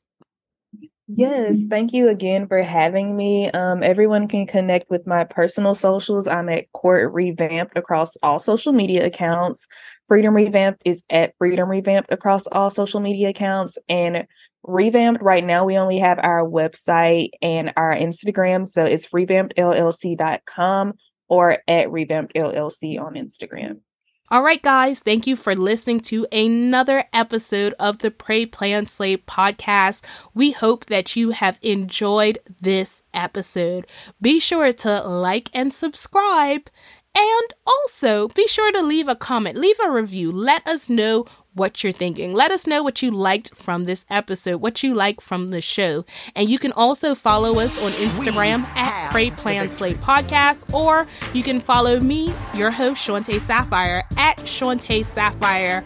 Yes, 1.07 1.65
thank 1.69 1.93
you 1.93 2.09
again 2.09 2.49
for 2.49 2.63
having 2.63 3.15
me. 3.15 3.51
Um, 3.51 3.83
everyone 3.83 4.27
can 4.27 4.47
connect 4.47 4.89
with 4.89 5.07
my 5.07 5.25
personal 5.25 5.75
socials. 5.75 6.27
I'm 6.27 6.49
at 6.49 6.73
Kourt 6.73 7.13
Revamped 7.13 7.77
across 7.77 8.17
all 8.23 8.39
social 8.39 8.73
media 8.73 9.05
accounts. 9.05 9.67
Freedom 10.09 10.35
Revamped 10.35 10.81
is 10.87 11.05
at 11.11 11.35
Freedom 11.37 11.69
Revamped 11.69 12.11
across 12.11 12.47
all 12.47 12.71
social 12.71 13.01
media 13.01 13.29
accounts. 13.29 13.77
And 13.87 14.27
Revamped 14.63 15.21
right 15.23 15.45
now, 15.45 15.67
we 15.67 15.77
only 15.77 15.99
have 15.99 16.19
our 16.23 16.43
website 16.43 17.31
and 17.43 17.71
our 17.77 17.95
Instagram. 17.95 18.67
So 18.67 18.85
it's 18.85 19.09
revampedllc.com 19.09 20.95
or 21.29 21.59
at 21.67 21.91
Revamped 21.91 22.35
LLC 22.35 23.01
on 23.01 23.15
Instagram. 23.15 23.81
All 24.31 24.43
right, 24.43 24.63
guys, 24.63 25.01
thank 25.01 25.27
you 25.27 25.37
for 25.37 25.55
listening 25.55 26.01
to 26.01 26.27
another 26.33 27.05
episode 27.13 27.75
of 27.79 27.99
the 27.99 28.11
Pray 28.11 28.47
Plan 28.47 28.87
Slay 28.87 29.19
podcast. 29.19 30.03
We 30.33 30.53
hope 30.53 30.87
that 30.87 31.15
you 31.15 31.31
have 31.31 31.59
enjoyed 31.61 32.39
this 32.61 33.03
episode. 33.13 33.87
Be 34.23 34.41
sure 34.41 34.73
to 34.73 35.03
like 35.03 35.51
and 35.53 35.75
subscribe. 35.75 36.71
And 37.15 37.53
also 37.65 38.29
be 38.29 38.49
sure 38.49 38.73
to 38.73 38.83
leave 38.83 39.09
a 39.09 39.15
comment, 39.15 39.57
leave 39.57 39.79
a 39.85 39.91
review. 39.91 40.33
Let 40.33 40.67
us 40.67 40.89
know 40.89 41.27
what 41.55 41.83
you're 41.83 41.93
thinking. 41.93 42.33
Let 42.33 42.51
us 42.51 42.67
know 42.67 42.83
what 42.83 43.03
you 43.03 43.11
liked 43.11 43.55
from 43.55 43.85
this 43.85 44.05
episode, 44.11 44.59
what 44.59 44.83
you 44.83 44.95
like 44.95 45.21
from 45.21 45.49
the 45.49 45.61
show. 45.61 46.05
And 46.37 46.49
you 46.49 46.59
can 46.59 46.73
also 46.73 47.15
follow 47.15 47.59
us 47.59 47.81
on 47.83 47.93
Instagram 47.93 48.65
at 48.77 49.11
Pray 49.11 49.31
Plan 49.31 49.71
Slay 49.71 49.95
Podcast, 49.95 50.73
or 50.73 51.07
you 51.33 51.43
can 51.43 51.61
follow 51.61 52.01
me, 52.01 52.33
your 52.55 52.71
host, 52.71 53.07
Shaunté 53.07 53.41
Saphire, 53.41 54.03
at 54.17 54.37
Shaunté 54.39 55.05
Saphire 55.05 55.85